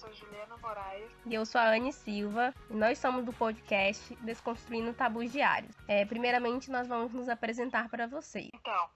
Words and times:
sou 0.00 0.12
Juliana 0.14 0.56
Moraes. 0.56 1.10
E 1.26 1.34
eu 1.34 1.44
sou 1.44 1.60
a 1.60 1.74
Anne 1.74 1.92
Silva. 1.92 2.54
E 2.70 2.74
nós 2.74 2.98
somos 2.98 3.24
do 3.24 3.32
podcast 3.34 4.14
Desconstruindo 4.22 4.94
Tabus 4.94 5.30
Diários. 5.30 5.76
É, 5.86 6.06
primeiramente, 6.06 6.70
nós 6.70 6.88
vamos 6.88 7.12
nos 7.12 7.28
apresentar 7.28 7.90
para 7.90 8.06
vocês. 8.06 8.50
Então, 8.54 8.88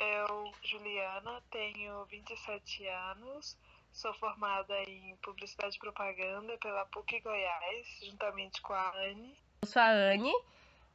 eu, 0.00 0.52
Juliana, 0.64 1.40
tenho 1.52 2.04
27 2.06 2.86
anos. 2.88 3.56
Sou 3.92 4.12
formada 4.14 4.74
em 4.82 5.16
Publicidade 5.22 5.76
e 5.76 5.78
Propaganda 5.78 6.58
pela 6.58 6.84
PUC 6.86 7.20
Goiás, 7.20 7.86
juntamente 8.02 8.60
com 8.60 8.72
a 8.72 8.92
Anne. 8.96 9.36
Eu 9.62 9.68
sou 9.68 9.80
a 9.80 9.90
Anne, 9.90 10.32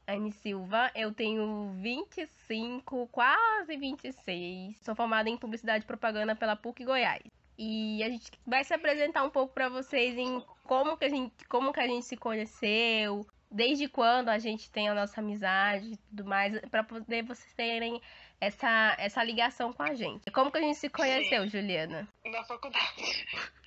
Anne 0.05 0.32
Silva. 0.34 0.91
Eu 0.93 1.14
tenho 1.14 1.71
25, 1.82 3.07
quase 3.07 3.77
26. 3.77 4.77
Sou 4.82 4.93
formada 4.93 5.30
em 5.30 5.38
Publicidade 5.38 5.86
e 5.86 5.88
Propaganda 5.88 6.36
pela 6.36 6.57
PUC 6.57 6.84
Goiás. 6.84 7.42
E 7.57 8.04
a 8.04 8.09
gente 8.09 8.31
vai 8.45 8.63
se 8.63 8.73
apresentar 8.73 9.23
um 9.23 9.29
pouco 9.29 9.53
para 9.53 9.70
vocês 9.70 10.17
em 10.17 10.43
como 10.63 10.98
que 10.98 11.05
a 11.05 11.09
gente, 11.09 11.45
como 11.48 11.71
que 11.71 11.79
a 11.79 11.88
gente 11.88 12.05
se 12.05 12.17
conheceu, 12.17 13.26
desde 13.52 13.88
quando 13.88 14.29
a 14.29 14.39
gente 14.39 14.70
tem 14.71 14.89
a 14.89 14.95
nossa 14.95 15.21
amizade 15.21 15.91
e 15.91 15.98
tudo 15.98 16.26
mais, 16.26 16.59
para 16.70 16.84
poder 16.84 17.23
vocês 17.23 17.53
terem 17.53 18.02
essa, 18.41 18.95
essa 18.98 19.23
ligação 19.23 19.71
com 19.71 19.84
a 19.84 19.93
gente. 19.93 20.29
Como 20.31 20.52
que 20.52 20.57
a 20.57 20.62
gente 20.62 20.77
se 20.77 20.89
conheceu, 20.89 21.43
Sim. 21.43 21.49
Juliana? 21.49 22.07
Na 22.26 22.43
faculdade. 22.43 23.27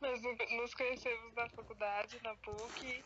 Nós 0.00 0.20
nos 0.22 0.74
conhecemos 0.74 1.34
na 1.34 1.48
faculdade, 1.48 2.20
na 2.22 2.34
PUC 2.36 3.02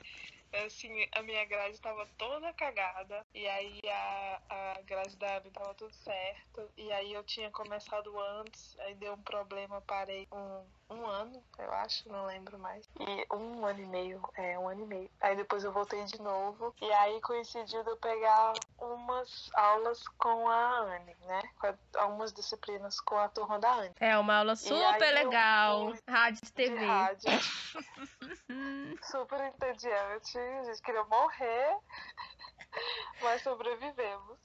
assim, 0.52 1.06
a 1.12 1.22
minha 1.22 1.44
grade 1.44 1.74
estava 1.74 2.06
toda 2.16 2.52
cagada. 2.52 3.24
E 3.34 3.46
aí 3.46 3.80
a, 3.88 4.40
a 4.48 4.80
grade 4.82 5.16
da 5.16 5.36
Abby 5.36 5.50
tava 5.50 5.74
tudo 5.74 5.94
certo. 5.94 6.70
E 6.76 6.90
aí 6.92 7.12
eu 7.12 7.22
tinha 7.24 7.50
começado 7.50 8.18
antes, 8.40 8.76
aí 8.80 8.94
deu 8.94 9.12
um 9.14 9.22
problema, 9.22 9.80
parei 9.82 10.26
um, 10.32 10.94
um 10.94 11.06
ano, 11.06 11.42
eu 11.58 11.72
acho, 11.72 12.08
não 12.08 12.26
lembro 12.26 12.58
mais. 12.58 12.88
E 12.98 13.34
um 13.34 13.64
ano 13.64 13.80
e 13.80 13.86
meio, 13.86 14.22
é, 14.36 14.58
um 14.58 14.68
ano 14.68 14.82
e 14.82 14.86
meio. 14.86 15.10
Aí 15.20 15.36
depois 15.36 15.64
eu 15.64 15.72
voltei 15.72 16.04
de 16.04 16.20
novo. 16.20 16.74
E 16.80 16.92
aí 16.92 17.20
coincidiu 17.20 17.82
de 17.82 17.90
eu 17.90 17.96
pegar 17.96 18.54
umas 18.78 19.50
aulas 19.54 20.06
com 20.18 20.48
a 20.48 20.80
Anne, 20.80 21.16
né? 21.26 21.42
Com 21.60 21.74
algumas 21.98 22.32
disciplinas 22.32 23.00
com 23.00 23.16
a 23.18 23.28
turma 23.28 23.58
da 23.58 23.72
Anne. 23.74 23.94
É, 24.00 24.16
uma 24.16 24.38
aula 24.38 24.56
super 24.56 25.12
legal. 25.12 25.92
Rádio 26.08 26.40
e 26.44 26.52
TV. 26.52 26.84
rádio. 26.84 27.30
super 29.02 29.40
entediante. 29.40 30.38
A 30.38 30.64
gente 30.64 30.82
queria 30.82 31.04
morrer. 31.04 31.76
Mas 33.22 33.42
sobrevivemos. 33.42 34.38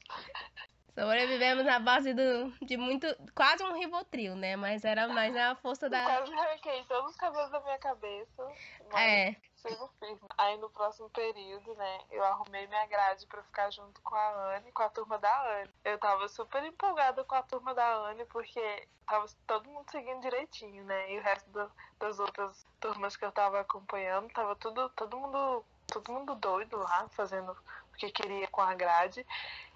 Sobrevivemos 0.97 1.65
na 1.65 1.79
base 1.79 2.13
do, 2.13 2.51
de 2.65 2.77
muito. 2.77 3.07
Quase 3.35 3.63
um 3.63 3.73
Rivotril, 3.73 4.35
né? 4.35 4.55
Mas 4.55 4.85
era 4.85 5.07
mais 5.07 5.35
a 5.35 5.55
força 5.55 5.89
da. 5.89 6.03
Quase 6.03 6.33
arranquei 6.33 6.83
todos 6.85 7.11
os 7.11 7.17
cabelos 7.17 7.51
da 7.51 7.59
minha 7.61 7.79
cabeça. 7.79 8.47
é. 8.95 9.35
Sigo 9.65 9.89
firme. 9.97 10.19
Aí 10.37 10.57
no 10.57 10.69
próximo 10.69 11.09
período, 11.09 11.73
né? 11.75 12.01
Eu 12.11 12.23
arrumei 12.23 12.67
minha 12.67 12.85
grade 12.85 13.25
pra 13.27 13.41
ficar 13.43 13.71
junto 13.71 14.01
com 14.01 14.13
a 14.13 14.55
Anne, 14.55 14.71
com 14.73 14.83
a 14.83 14.89
turma 14.89 15.17
da 15.17 15.59
Anne. 15.59 15.69
Eu 15.85 15.97
tava 15.97 16.27
super 16.27 16.63
empolgada 16.63 17.23
com 17.23 17.35
a 17.35 17.43
turma 17.43 17.73
da 17.73 17.95
Anne, 18.07 18.25
porque 18.25 18.87
tava 19.07 19.25
todo 19.47 19.69
mundo 19.69 19.89
seguindo 19.89 20.21
direitinho, 20.21 20.83
né? 20.83 21.13
E 21.13 21.17
o 21.17 21.21
resto 21.21 21.49
do, 21.49 21.71
das 21.97 22.19
outras 22.19 22.67
turmas 22.81 23.15
que 23.15 23.23
eu 23.23 23.31
tava 23.31 23.61
acompanhando, 23.61 24.29
tava 24.33 24.55
tudo, 24.55 24.89
todo 24.89 25.17
mundo. 25.17 25.65
Todo 25.87 26.11
mundo 26.11 26.33
doido 26.35 26.77
lá, 26.77 27.07
fazendo 27.09 27.51
o 27.51 27.97
que 27.97 28.09
queria 28.09 28.47
com 28.47 28.61
a 28.61 28.73
grade. 28.73 29.25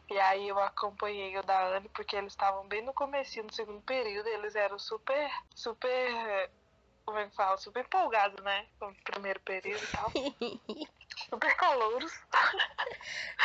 E 0.09 0.17
aí 0.19 0.47
eu 0.47 0.57
acompanhei 0.59 1.37
o 1.37 1.43
da 1.43 1.67
Anne 1.67 1.89
porque 1.89 2.15
eles 2.15 2.31
estavam 2.31 2.65
bem 2.65 2.81
no 2.81 2.93
começo, 2.93 3.43
no 3.43 3.53
segundo 3.53 3.81
período, 3.81 4.27
eles 4.27 4.55
eram 4.55 4.79
super, 4.79 5.29
super, 5.53 6.49
como 7.07 7.19
é 7.19 7.25
que 7.25 7.35
fala, 7.35 7.57
super 7.57 7.85
empolgados, 7.85 8.43
né? 8.43 8.65
Com 8.77 8.89
o 8.89 8.95
primeiro 8.95 9.39
período 9.39 9.81
e 9.81 9.87
tal. 9.87 10.11
super 11.29 11.55
calouros. 11.55 12.11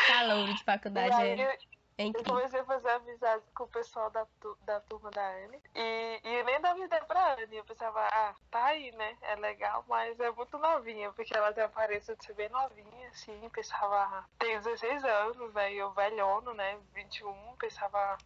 Calouro 0.09 0.53
de 0.53 0.65
faculdade. 0.65 1.11
E 1.11 1.15
aí, 1.15 1.41
é. 1.41 1.59
É 1.99 2.07
eu 2.07 2.25
comecei 2.25 2.59
a 2.59 2.65
fazer 2.65 2.89
amizade 2.91 3.45
com 3.55 3.65
o 3.65 3.69
pessoal 3.69 4.11
da, 4.11 4.27
da 4.65 4.81
turma 4.81 5.11
da 5.11 5.25
Anne. 5.45 5.61
E, 5.75 6.21
e 6.25 6.43
nem 6.43 6.61
dava 6.61 6.81
ideia 6.81 7.05
pra 7.05 7.35
Anne. 7.35 7.57
Eu 7.57 7.65
pensava, 7.65 8.01
ah, 8.01 8.35
tá 8.51 8.65
aí, 8.65 8.91
né? 8.93 9.17
É 9.23 9.37
legal, 9.37 9.85
mas 9.87 10.19
é 10.19 10.31
muito 10.33 10.59
novinha, 10.59 11.13
porque 11.13 11.37
ela 11.37 11.53
tem 11.53 11.63
a 11.63 11.67
aparência 11.67 12.17
de 12.17 12.25
ser 12.25 12.35
bem 12.35 12.49
novinha, 12.49 13.09
assim. 13.11 13.49
Pensava, 13.51 14.03
ah, 14.05 14.25
tem 14.39 14.59
16 14.59 15.05
anos, 15.05 15.37
eu 15.71 15.93
velhono, 15.93 16.55
né? 16.55 16.79
21, 16.95 17.33
pensava, 17.57 18.19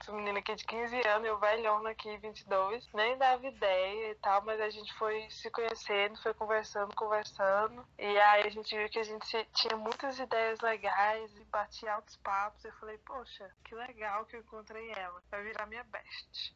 essa 0.00 0.12
menina 0.12 0.38
aqui 0.38 0.54
de 0.54 0.64
15 0.64 0.96
anos, 1.08 1.28
eu 1.28 1.38
velhona 1.38 1.90
aqui, 1.90 2.16
22, 2.18 2.88
nem 2.94 3.16
dava 3.18 3.46
ideia 3.46 4.12
e 4.12 4.14
tal, 4.16 4.42
mas 4.44 4.60
a 4.60 4.70
gente 4.70 4.92
foi 4.94 5.28
se 5.30 5.50
conhecendo, 5.50 6.20
foi 6.22 6.32
conversando, 6.34 6.94
conversando. 6.94 7.84
E 7.98 8.04
aí 8.04 8.46
a 8.46 8.50
gente 8.50 8.76
viu 8.76 8.88
que 8.88 8.98
a 8.98 9.04
gente 9.04 9.48
tinha 9.52 9.76
muitas 9.76 10.18
ideias 10.18 10.60
legais 10.60 11.30
e 11.36 11.44
batia 11.44 11.94
altos 11.94 12.16
papos. 12.16 12.64
Eu 12.64 12.72
falei, 12.74 12.98
poxa, 12.98 13.50
que 13.64 13.74
legal 13.74 14.24
que 14.26 14.36
eu 14.36 14.40
encontrei 14.40 14.90
ela. 14.92 15.22
Vai 15.30 15.42
virar 15.42 15.66
minha 15.66 15.84
best. 15.84 16.54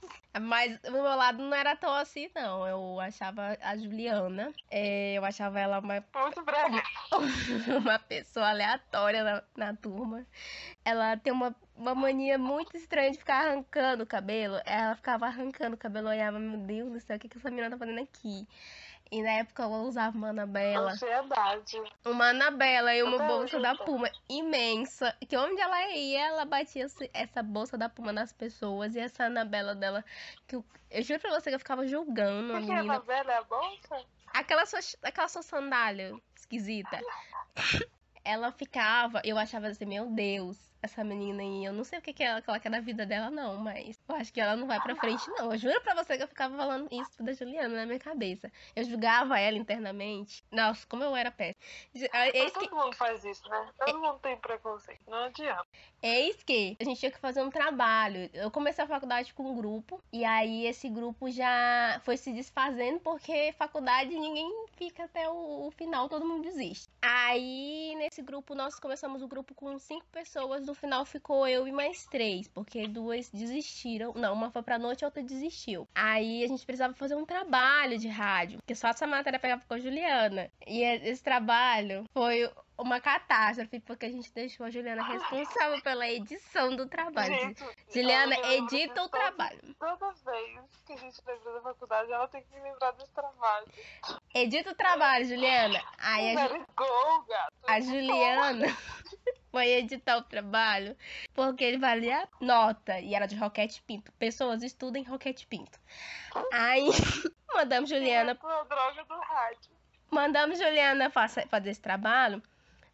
Mas 0.40 0.78
do 0.80 0.90
meu 0.90 1.02
lado 1.02 1.42
não 1.42 1.56
era 1.56 1.76
tão 1.76 1.94
assim, 1.94 2.28
não. 2.34 2.66
Eu 2.66 3.00
achava 3.00 3.56
a 3.62 3.76
Juliana, 3.76 4.52
é, 4.70 5.14
eu 5.14 5.24
achava 5.24 5.60
ela 5.60 5.78
uma. 5.78 6.04
Muito 6.14 6.42
breve. 6.42 6.82
uma 7.80 7.98
pessoa 8.00 8.48
aleatória 8.48 9.22
na, 9.22 9.44
na 9.56 9.76
turma. 9.76 10.26
Ela 10.84 11.16
tem 11.16 11.32
uma 11.32 11.54
uma 11.76 11.94
mania 11.94 12.38
muito 12.38 12.76
estranha 12.76 13.10
de 13.10 13.18
ficar 13.18 13.46
arrancando 13.46 14.04
o 14.04 14.06
cabelo. 14.06 14.60
Ela 14.64 14.94
ficava 14.94 15.26
arrancando 15.26 15.74
o 15.74 15.78
cabelo, 15.78 16.08
olhava, 16.08 16.38
meu 16.38 16.58
Deus 16.58 16.92
do 16.92 17.00
céu, 17.00 17.16
o 17.16 17.20
que, 17.20 17.28
que 17.28 17.38
essa 17.38 17.50
menina 17.50 17.70
tá 17.70 17.78
fazendo 17.78 18.00
aqui? 18.00 18.46
E 19.10 19.22
na 19.22 19.30
época 19.32 19.62
eu 19.62 19.70
usava 19.70 20.16
uma 20.16 20.30
Anabela. 20.30 20.92
Ansiedade. 20.92 21.80
Uma 22.04 22.30
Anabela 22.30 22.94
e 22.94 23.02
uma 23.02 23.18
bolsa 23.18 23.60
da 23.60 23.74
Puma 23.74 24.10
imensa. 24.28 25.14
Que 25.28 25.36
onde 25.36 25.60
ela 25.60 25.88
ia, 25.90 26.28
ela 26.28 26.44
batia 26.44 26.86
essa 27.12 27.42
bolsa 27.42 27.76
da 27.76 27.88
Puma 27.88 28.12
nas 28.12 28.32
pessoas. 28.32 28.94
E 28.94 29.00
essa 29.00 29.24
Anabela 29.24 29.74
dela. 29.74 30.04
Que 30.46 30.56
eu, 30.56 30.64
eu 30.90 31.02
juro 31.02 31.20
pra 31.20 31.38
você 31.38 31.50
que 31.50 31.54
eu 31.54 31.60
ficava 31.60 31.86
julgando. 31.86 32.56
O 32.56 32.64
que, 32.64 32.72
é 32.72 32.78
Anabela? 32.78 33.32
É 33.32 33.36
a 33.36 33.42
bolsa? 33.42 34.04
Aquela 34.32 34.66
sua, 34.66 34.80
aquela 35.02 35.28
sua 35.28 35.42
sandália 35.42 36.12
esquisita. 36.34 36.98
ela 38.24 38.50
ficava, 38.50 39.20
eu 39.22 39.38
achava 39.38 39.68
assim, 39.68 39.84
meu 39.84 40.06
Deus, 40.06 40.58
essa 40.84 41.02
menina 41.02 41.42
aí. 41.42 41.64
Eu 41.64 41.72
não 41.72 41.84
sei 41.84 41.98
o 41.98 42.02
que, 42.02 42.12
que 42.12 42.22
ela 42.22 42.42
coloca 42.42 42.68
na 42.68 42.80
vida 42.80 43.06
dela, 43.06 43.30
não, 43.30 43.56
mas 43.56 44.00
eu 44.08 44.14
acho 44.16 44.32
que 44.32 44.40
ela 44.40 44.56
não 44.56 44.66
vai 44.66 44.80
pra 44.80 44.94
frente, 44.96 45.28
não. 45.30 45.52
Eu 45.52 45.58
juro 45.58 45.80
pra 45.80 45.94
você 45.94 46.16
que 46.16 46.22
eu 46.22 46.28
ficava 46.28 46.56
falando 46.56 46.88
isso 46.92 47.22
da 47.22 47.32
Juliana 47.32 47.74
na 47.74 47.86
minha 47.86 47.98
cabeça. 47.98 48.50
Eu 48.76 48.84
julgava 48.84 49.38
ela 49.38 49.56
internamente. 49.56 50.44
Nossa, 50.50 50.86
como 50.86 51.02
eu 51.02 51.16
era 51.16 51.30
péssima. 51.30 51.64
Eis 52.32 52.52
todo 52.52 52.68
que... 52.68 52.74
mundo 52.74 52.94
faz 52.94 53.24
isso, 53.24 53.48
né? 53.48 53.70
Todo 53.78 53.98
mundo 53.98 54.18
tem 54.20 54.36
preconceito. 54.36 55.00
Não 55.08 55.24
adianta. 55.24 55.66
Eis 56.02 56.42
que 56.42 56.76
a 56.80 56.84
gente 56.84 57.00
tinha 57.00 57.10
que 57.10 57.18
fazer 57.18 57.42
um 57.42 57.50
trabalho. 57.50 58.28
Eu 58.34 58.50
comecei 58.50 58.84
a 58.84 58.86
faculdade 58.86 59.32
com 59.32 59.44
um 59.44 59.56
grupo. 59.56 60.02
E 60.12 60.24
aí 60.24 60.66
esse 60.66 60.88
grupo 60.88 61.30
já 61.30 62.00
foi 62.04 62.16
se 62.16 62.32
desfazendo 62.32 63.00
porque 63.00 63.54
faculdade 63.56 64.10
ninguém 64.10 64.66
fica 64.76 65.04
até 65.04 65.28
o, 65.28 65.66
o 65.66 65.70
final, 65.70 66.08
todo 66.08 66.26
mundo 66.26 66.42
desiste. 66.42 66.88
Aí 67.00 67.94
nesse 67.96 68.20
grupo 68.20 68.54
nós 68.54 68.78
começamos 68.78 69.22
o 69.22 69.28
grupo 69.28 69.54
com 69.54 69.78
cinco 69.78 70.06
pessoas 70.12 70.66
do 70.66 70.73
no 70.74 70.80
final 70.80 71.04
ficou 71.04 71.46
eu 71.46 71.68
e 71.68 71.72
mais 71.72 72.04
três, 72.06 72.48
porque 72.48 72.88
duas 72.88 73.30
desistiram. 73.30 74.12
Não, 74.14 74.32
uma 74.32 74.50
foi 74.50 74.62
pra 74.62 74.76
noite 74.76 75.02
e 75.02 75.04
a 75.04 75.08
outra 75.08 75.22
desistiu. 75.22 75.88
Aí 75.94 76.44
a 76.44 76.48
gente 76.48 76.66
precisava 76.66 76.92
fazer 76.94 77.14
um 77.14 77.24
trabalho 77.24 77.96
de 77.96 78.08
rádio, 78.08 78.58
porque 78.58 78.74
só 78.74 78.88
essa 78.88 79.06
matéria 79.06 79.38
pegava 79.38 79.62
com 79.66 79.74
a 79.74 79.78
Juliana. 79.78 80.50
E 80.66 80.82
esse 80.82 81.22
trabalho 81.22 82.04
foi 82.12 82.50
uma 82.76 83.00
catástrofe, 83.00 83.78
porque 83.78 84.06
a 84.06 84.10
gente 84.10 84.32
deixou 84.34 84.66
a 84.66 84.70
Juliana 84.70 85.04
responsável 85.04 85.80
pela 85.80 86.08
edição 86.08 86.74
do 86.74 86.88
trabalho. 86.88 87.32
Gente, 87.32 87.64
Juliana, 87.88 88.34
edita 88.52 89.00
o 89.04 89.08
trabalho. 89.08 89.76
Toda 89.78 90.10
vez 90.10 90.82
que 90.84 90.92
a 90.92 90.96
gente 90.96 91.22
lembra 91.24 91.52
da 91.52 91.60
faculdade, 91.60 92.10
ela 92.10 92.26
tem 92.26 92.42
que 92.42 92.58
lembrar 92.58 92.90
desse 92.92 93.12
trabalho. 93.12 93.66
Edita 94.34 94.72
o 94.72 94.74
trabalho, 94.74 95.24
Juliana. 95.24 95.80
Aí 95.98 96.36
a, 96.36 96.48
Ju... 96.48 96.66
a 97.68 97.80
Juliana 97.80 98.66
foi 99.54 99.68
editar 99.68 100.16
o 100.16 100.22
trabalho 100.22 100.96
porque 101.32 101.62
ele 101.62 101.78
valia 101.78 102.28
nota 102.40 102.98
e 102.98 103.14
era 103.14 103.24
de 103.24 103.36
Roquete 103.36 103.80
Pinto. 103.82 104.10
Pessoas 104.18 104.64
estudem 104.64 105.04
Roquete 105.04 105.46
Pinto. 105.46 105.78
Aí 106.52 106.88
mandamos 107.54 107.88
Juliana. 107.88 108.34
droga 108.34 109.04
do 109.04 109.14
rádio. 109.14 109.70
Mandamos 110.10 110.58
Juliana 110.58 111.08
fazer 111.08 111.70
esse 111.70 111.80
trabalho. 111.80 112.42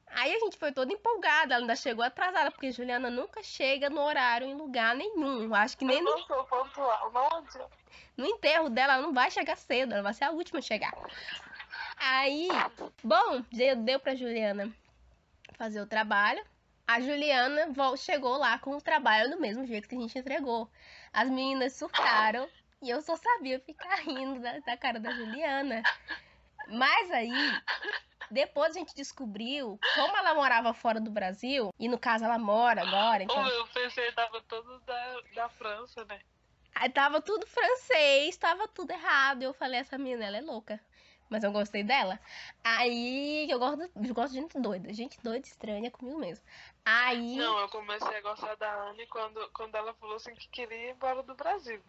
Aí 0.09 0.35
a 0.35 0.39
gente 0.41 0.59
foi 0.59 0.71
toda 0.71 0.93
empolgada, 0.93 1.55
ela 1.55 1.63
ainda 1.63 1.77
chegou 1.77 2.05
atrasada, 2.05 2.51
porque 2.51 2.73
Juliana 2.73 3.09
nunca 3.09 3.43
chega 3.43 3.89
no 3.89 4.03
horário 4.03 4.47
em 4.47 4.55
lugar 4.55 4.95
nenhum. 4.95 5.55
Acho 5.55 5.79
que 5.79 5.85
nem 5.87 5.99
eu 5.99 6.05
no. 6.05 6.11
Não 6.11 6.27
sou 6.27 6.45
pontual, 6.45 7.11
não 7.11 7.27
adianta. 7.39 7.71
No 8.19 8.27
enterro 8.27 8.69
dela, 8.69 8.95
ela 8.95 9.03
não 9.03 9.15
vai 9.15 9.31
chegar 9.31 9.57
cedo, 9.57 9.95
ela 9.95 10.03
vai 10.03 10.13
ser 10.13 10.25
a 10.25 10.31
última 10.31 10.59
a 10.59 10.63
chegar. 10.63 10.93
Aí, 11.97 12.49
bom, 13.03 13.43
deu 13.83 13.99
pra 13.99 14.15
Juliana 14.15 14.71
fazer 15.57 15.81
o 15.81 15.87
trabalho. 15.87 16.45
A 16.87 17.01
Juliana 17.01 17.73
chegou 17.97 18.37
lá 18.37 18.59
com 18.59 18.77
o 18.77 18.81
trabalho 18.81 19.31
do 19.31 19.41
mesmo 19.41 19.65
jeito 19.65 19.89
que 19.89 19.95
a 19.95 20.01
gente 20.01 20.19
entregou. 20.19 20.69
As 21.13 21.29
meninas 21.29 21.75
surtaram 21.75 22.49
E 22.83 22.91
eu 22.91 23.01
só 23.03 23.15
sabia 23.17 23.61
ficar 23.61 23.95
rindo 24.01 24.41
da, 24.41 24.59
da 24.61 24.77
cara 24.77 24.99
da 24.99 25.13
Juliana. 25.13 25.83
Mas 26.67 27.11
aí, 27.11 27.31
depois 28.31 28.75
a 28.75 28.79
gente 28.79 28.95
descobriu 28.95 29.79
como 29.95 30.17
ela 30.17 30.35
morava 30.35 30.73
fora 30.73 31.01
do 31.01 31.11
Brasil, 31.11 31.71
e 31.79 31.89
no 31.89 31.99
caso 31.99 32.25
ela 32.25 32.39
mora 32.39 32.83
agora. 32.83 33.25
Então... 33.25 33.41
O 33.41 33.45
meu 33.45 33.67
PC 33.69 34.13
tava 34.13 34.41
todo 34.43 34.81
da, 34.81 35.21
da 35.35 35.49
França, 35.49 36.05
né? 36.05 36.21
Aí 36.75 36.89
tava 36.89 37.21
tudo 37.21 37.47
francês, 37.47 38.37
tava 38.37 38.67
tudo 38.69 38.93
errado. 38.93 39.43
Eu 39.43 39.53
falei, 39.53 39.81
essa 39.81 39.99
menina, 39.99 40.25
ela 40.25 40.39
é 40.39 40.41
louca. 40.41 40.81
Mas 41.31 41.45
eu 41.45 41.53
gostei 41.53 41.85
dela. 41.85 42.19
Aí 42.63 43.49
eu 43.49 43.59
gosto, 43.59 43.83
eu 43.83 44.15
gosto 44.15 44.33
de 44.33 44.41
gente 44.41 44.59
doida. 44.59 44.93
Gente 44.93 45.19
doida, 45.23 45.47
estranha 45.47 45.91
comigo 45.91 46.19
mesmo. 46.19 46.45
Aí. 46.85 47.37
Não, 47.37 47.61
eu 47.61 47.69
comecei 47.69 48.17
a 48.17 48.21
gostar 48.21 48.57
da 48.57 48.89
Anne 48.89 49.07
quando, 49.07 49.49
quando 49.51 49.77
ela 49.77 49.95
falou 49.95 50.17
assim 50.17 50.35
que 50.35 50.49
queria 50.49 50.89
ir 50.89 50.91
embora 50.91 51.23
do 51.23 51.35
Brasil. 51.37 51.81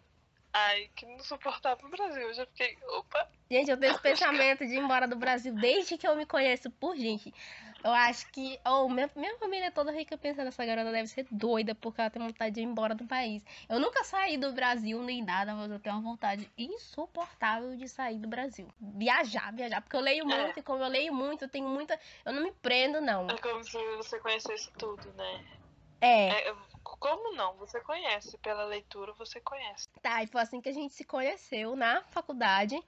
Aí 0.54 0.90
que 0.96 1.06
não 1.06 1.20
suportava 1.20 1.86
o 1.86 1.90
Brasil. 1.90 2.22
Eu 2.22 2.34
já 2.34 2.46
fiquei, 2.46 2.78
opa. 2.84 3.28
Gente, 3.50 3.72
eu 3.72 3.80
tenho 3.80 3.94
esse 3.94 4.02
pensamento 4.04 4.60
de 4.60 4.76
ir 4.76 4.80
embora 4.80 5.08
do 5.08 5.16
Brasil 5.16 5.56
desde 5.56 5.98
que 5.98 6.08
eu 6.08 6.16
me 6.16 6.26
conheço 6.26 6.70
por 6.70 6.96
gente. 6.96 7.34
Eu 7.84 7.92
acho 7.92 8.28
que. 8.32 8.60
Oh, 8.66 8.88
minha, 8.88 9.10
minha 9.16 9.38
família 9.38 9.72
toda 9.72 9.92
rica 9.92 10.18
pensando 10.18 10.48
essa 10.48 10.66
garota 10.66 10.92
deve 10.92 11.08
ser 11.08 11.26
doida 11.32 11.74
porque 11.74 12.00
ela 12.00 12.10
tem 12.10 12.22
vontade 12.22 12.56
de 12.56 12.62
ir 12.62 12.64
embora 12.64 12.94
do 12.94 13.06
país. 13.06 13.44
Eu 13.68 13.80
nunca 13.80 14.04
saí 14.04 14.38
do 14.38 14.52
Brasil 14.54 15.02
nem 15.02 15.24
nada, 15.24 15.54
mas 15.56 15.72
eu 15.72 15.80
tenho 15.80 15.96
uma 15.96 16.02
vontade 16.02 16.50
insuportável 16.58 17.76
de 17.76 17.88
sair 17.88 18.20
do 18.20 18.28
Brasil. 18.28 18.68
Viajar, 18.80 19.52
viajar. 19.54 19.82
Porque 19.82 19.96
eu 19.96 20.02
leio 20.02 20.30
É. 20.32 20.44
muito, 20.44 20.60
e 20.60 20.64
como 20.64 20.84
eu 20.84 20.90
leio 20.90 21.14
muito, 21.14 21.46
eu 21.46 21.50
tenho 21.50 21.68
muita. 21.68 22.00
Eu 22.24 22.34
não 22.34 22.44
me 22.44 22.52
prendo, 22.52 23.02
não. 23.02 23.28
É 23.30 23.38
como 23.38 23.64
se 23.64 23.78
você 23.96 24.20
conhecesse 24.20 24.72
tudo, 24.78 25.12
né? 25.14 25.46
É, 26.02 26.50
É, 26.50 26.56
como 26.84 27.36
não? 27.36 27.56
Você 27.58 27.80
conhece. 27.82 28.38
Pela 28.40 28.66
leitura 28.66 29.14
você 29.14 29.40
conhece. 29.40 29.88
tá. 30.02 30.24
E 30.24 30.28
foi 30.28 30.42
assim 30.42 30.62
que 30.62 30.70
a 30.70 30.74
gente 30.74 30.94
se 30.94 31.04
conheceu 31.04 31.76
na 31.76 32.04
faculdade. 32.06 32.82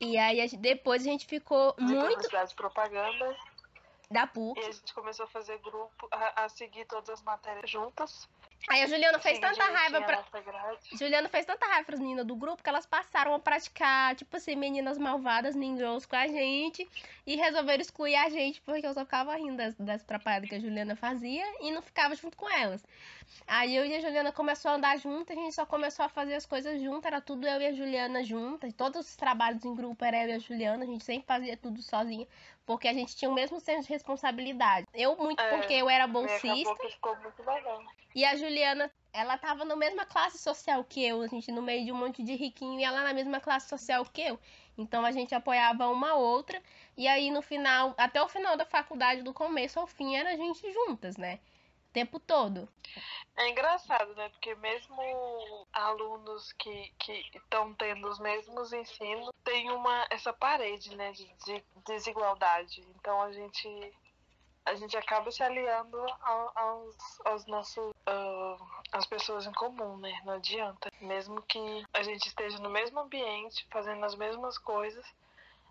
E 0.00 0.18
aí 0.18 0.46
depois 0.58 1.02
a 1.02 1.04
gente 1.10 1.26
ficou 1.26 1.74
muito 1.78 2.06
Publicidade 2.06 2.52
e 2.52 2.56
propaganda. 2.56 3.36
Da 4.10 4.26
PUC. 4.26 4.60
E 4.60 4.64
a 4.64 4.72
gente 4.72 4.94
começou 4.94 5.24
a 5.24 5.28
fazer 5.28 5.58
grupo, 5.58 6.08
a, 6.10 6.44
a 6.44 6.48
seguir 6.48 6.84
todas 6.86 7.10
as 7.10 7.22
matérias 7.22 7.68
juntas. 7.68 8.28
Aí 8.68 8.82
a 8.82 8.86
Juliana 8.86 9.18
fez 9.18 9.38
tanta 9.38 9.64
raiva 9.64 10.00
pra. 10.02 10.24
Juliana 10.92 11.28
fez 11.28 11.44
tanta 11.44 11.66
raiva 11.66 11.84
pras 11.84 12.00
meninas 12.00 12.26
do 12.26 12.34
grupo 12.34 12.62
que 12.62 12.68
elas 12.68 12.86
passaram 12.86 13.34
a 13.34 13.38
praticar, 13.38 14.16
tipo 14.16 14.36
assim, 14.36 14.56
meninas 14.56 14.98
malvadas, 14.98 15.54
ninjas 15.54 16.06
com 16.06 16.16
a 16.16 16.26
gente 16.26 16.88
e 17.26 17.36
resolveram 17.36 17.80
excluir 17.80 18.16
a 18.16 18.28
gente 18.28 18.60
porque 18.62 18.86
eu 18.86 18.94
só 18.94 19.04
ficava 19.04 19.36
rindo 19.36 19.56
das, 19.56 19.74
das 19.76 20.02
atrapalhadas 20.02 20.48
que 20.48 20.54
a 20.56 20.60
Juliana 20.60 20.96
fazia 20.96 21.44
e 21.60 21.70
não 21.70 21.82
ficava 21.82 22.14
junto 22.14 22.36
com 22.36 22.50
elas. 22.50 22.82
Aí 23.46 23.76
eu 23.76 23.84
e 23.84 23.94
a 23.94 24.00
Juliana 24.00 24.32
começou 24.32 24.70
a 24.70 24.74
andar 24.74 24.98
juntas, 24.98 25.36
a 25.36 25.40
gente 25.40 25.54
só 25.54 25.64
começou 25.64 26.04
a 26.04 26.08
fazer 26.08 26.34
as 26.34 26.46
coisas 26.46 26.80
juntas, 26.80 27.06
era 27.06 27.20
tudo 27.20 27.46
eu 27.46 27.60
e 27.60 27.66
a 27.66 27.72
Juliana 27.72 28.24
juntas, 28.24 28.72
todos 28.72 29.08
os 29.08 29.16
trabalhos 29.16 29.64
em 29.64 29.74
grupo 29.74 30.04
era 30.04 30.24
eu 30.24 30.28
e 30.30 30.32
a 30.32 30.38
Juliana, 30.38 30.84
a 30.84 30.86
gente 30.86 31.04
sempre 31.04 31.26
fazia 31.26 31.56
tudo 31.56 31.80
sozinha, 31.82 32.26
porque 32.64 32.88
a 32.88 32.92
gente 32.92 33.14
tinha 33.14 33.30
o 33.30 33.34
mesmo 33.34 33.60
senso 33.60 33.86
de 33.86 33.92
responsabilidade. 33.92 34.86
Eu 34.92 35.16
muito 35.16 35.40
É, 35.40 35.56
porque 35.56 35.74
eu 35.74 35.88
era 35.88 36.06
bolsista. 36.06 36.74
ficou 36.90 37.16
muito. 37.16 37.42
E 38.14 38.24
a 38.24 38.34
Juliana, 38.34 38.90
ela 39.12 39.36
tava 39.36 39.62
na 39.64 39.76
mesma 39.76 40.06
classe 40.06 40.38
social 40.38 40.82
que 40.82 41.04
eu, 41.04 41.20
a 41.20 41.26
gente 41.26 41.52
no 41.52 41.60
meio 41.60 41.84
de 41.84 41.92
um 41.92 41.96
monte 41.96 42.22
de 42.22 42.34
riquinho 42.34 42.80
e 42.80 42.84
ela 42.84 43.02
na 43.02 43.12
mesma 43.12 43.40
classe 43.40 43.68
social 43.68 44.04
que 44.06 44.22
eu. 44.22 44.40
Então 44.78 45.04
a 45.04 45.12
gente 45.12 45.34
apoiava 45.34 45.86
uma 45.88 46.14
outra. 46.14 46.62
E 46.96 47.06
aí 47.06 47.30
no 47.30 47.42
final, 47.42 47.94
até 47.98 48.22
o 48.22 48.28
final 48.28 48.56
da 48.56 48.64
faculdade, 48.64 49.20
do 49.22 49.34
começo 49.34 49.78
ao 49.78 49.86
fim, 49.86 50.16
era 50.16 50.30
a 50.30 50.36
gente 50.36 50.72
juntas, 50.72 51.18
né? 51.18 51.40
Tempo 51.96 52.20
todo. 52.20 52.68
É 53.38 53.48
engraçado, 53.48 54.14
né? 54.16 54.28
Porque 54.28 54.54
mesmo 54.56 55.66
alunos 55.72 56.52
que 56.52 56.92
estão 57.34 57.72
tendo 57.72 58.06
os 58.06 58.18
mesmos 58.18 58.70
ensinos, 58.70 59.30
tem 59.42 59.70
uma 59.70 60.06
essa 60.10 60.30
parede, 60.30 60.94
né, 60.94 61.12
de, 61.12 61.24
de 61.46 61.64
desigualdade. 61.86 62.82
Então 62.96 63.22
a 63.22 63.32
gente 63.32 63.94
a 64.66 64.74
gente 64.74 64.94
acaba 64.94 65.30
se 65.30 65.42
aliando 65.42 65.96
ao- 66.20 66.52
aos, 66.58 66.96
aos 67.24 67.46
nossos 67.46 67.94
ah, 68.04 68.56
às 68.92 69.06
pessoas 69.06 69.46
em 69.46 69.52
comum, 69.54 69.96
né? 69.96 70.20
Não 70.26 70.34
adianta. 70.34 70.90
Mesmo 71.00 71.40
que 71.44 71.82
a 71.94 72.02
gente 72.02 72.26
esteja 72.26 72.58
no 72.58 72.68
mesmo 72.68 73.00
ambiente, 73.00 73.66
fazendo 73.70 74.04
as 74.04 74.14
mesmas 74.14 74.58
coisas, 74.58 75.06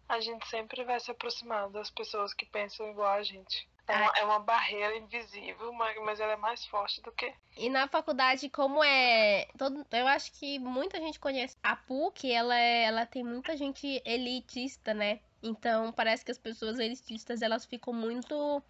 a 0.09 0.19
gente 0.19 0.47
sempre 0.47 0.83
vai 0.83 0.99
se 0.99 1.11
aproximar 1.11 1.69
das 1.69 1.91
pessoas 1.91 2.33
que 2.33 2.47
pensam 2.47 2.89
igual 2.89 3.09
a 3.13 3.21
gente. 3.21 3.69
É 3.87 3.95
uma, 3.97 4.11
é 4.17 4.23
uma 4.25 4.39
barreira 4.39 4.97
invisível, 4.97 5.71
mas 5.73 5.95
mas 6.03 6.19
ela 6.19 6.33
é 6.33 6.37
mais 6.37 6.65
forte 6.65 7.01
do 7.01 7.11
que 7.11 7.33
E 7.57 7.69
na 7.69 7.87
faculdade, 7.87 8.49
como 8.49 8.83
é. 8.83 9.47
Todo, 9.57 9.85
eu 9.91 10.07
acho 10.07 10.31
que 10.33 10.59
muita 10.59 10.99
gente 10.99 11.19
conhece. 11.19 11.55
A 11.63 11.75
PUC, 11.75 12.31
ela, 12.31 12.57
é- 12.57 12.83
ela 12.85 13.05
tem 13.05 13.23
muita 13.23 13.55
gente 13.55 14.01
elitista, 14.05 14.93
né? 14.93 15.19
Então 15.43 15.91
parece 15.91 16.25
que 16.25 16.31
as 16.31 16.37
pessoas 16.37 16.79
elitistas 16.79 17.41
elas 17.41 17.65
ficam 17.65 17.93
muito 17.93 18.61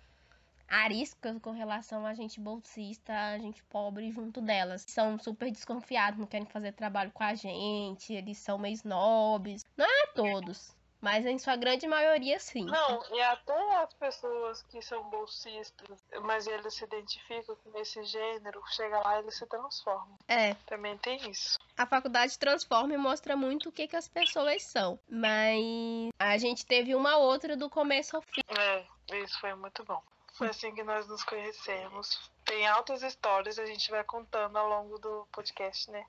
ariscas 0.67 1.37
com 1.39 1.51
relação 1.51 2.05
a 2.05 2.13
gente 2.13 2.39
bolsista, 2.39 3.13
a 3.13 3.37
gente 3.37 3.63
pobre 3.63 4.11
junto 4.11 4.41
delas. 4.41 4.83
São 4.87 5.17
super 5.19 5.51
desconfiados, 5.51 6.19
não 6.19 6.27
querem 6.27 6.47
fazer 6.47 6.73
trabalho 6.73 7.11
com 7.11 7.23
a 7.23 7.33
gente, 7.35 8.13
eles 8.13 8.37
são 8.39 8.57
meio 8.57 8.73
snobs. 8.73 9.63
Não 9.77 9.85
é 9.85 10.07
todos, 10.07 10.74
mas 11.05 11.23
em 11.23 11.37
sua 11.37 11.55
grande 11.55 11.87
maioria 11.87 12.39
sim. 12.39 12.65
Não, 12.65 13.03
e 13.13 13.21
até 13.21 13.75
as 13.75 13.93
pessoas 13.93 14.63
que 14.63 14.81
são 14.81 15.03
bolsistas, 15.03 16.03
mas 16.23 16.47
eles 16.47 16.73
se 16.73 16.83
identificam 16.83 17.55
com 17.57 17.77
esse 17.77 18.03
gênero, 18.05 18.59
chega 18.69 18.99
lá 19.01 19.17
e 19.17 19.19
eles 19.19 19.37
se 19.37 19.45
transformam. 19.45 20.17
É. 20.27 20.55
Também 20.65 20.97
tem 20.97 21.29
isso. 21.29 21.59
A 21.77 21.85
faculdade 21.85 22.39
transforma 22.39 22.95
e 22.95 22.97
mostra 22.97 23.37
muito 23.37 23.69
o 23.69 23.71
que, 23.71 23.87
que 23.87 23.95
as 23.95 24.07
pessoas 24.07 24.63
são. 24.63 24.99
Mas 25.07 26.09
a 26.17 26.39
gente 26.39 26.65
teve 26.65 26.95
uma 26.95 27.17
outra 27.17 27.55
do 27.55 27.69
começo 27.69 28.15
ao 28.15 28.23
fim. 28.23 28.41
É, 28.57 28.83
isso 29.21 29.39
foi 29.39 29.53
muito 29.53 29.85
bom. 29.85 30.01
Foi 30.33 30.47
assim 30.47 30.73
que 30.73 30.83
nós 30.83 31.07
nos 31.07 31.23
conhecemos. 31.23 32.31
Tem 32.43 32.65
altas 32.67 33.03
histórias, 33.03 33.59
a 33.59 33.65
gente 33.67 33.91
vai 33.91 34.03
contando 34.03 34.57
ao 34.57 34.67
longo 34.67 34.97
do 34.97 35.27
podcast, 35.31 35.91
né? 35.91 36.03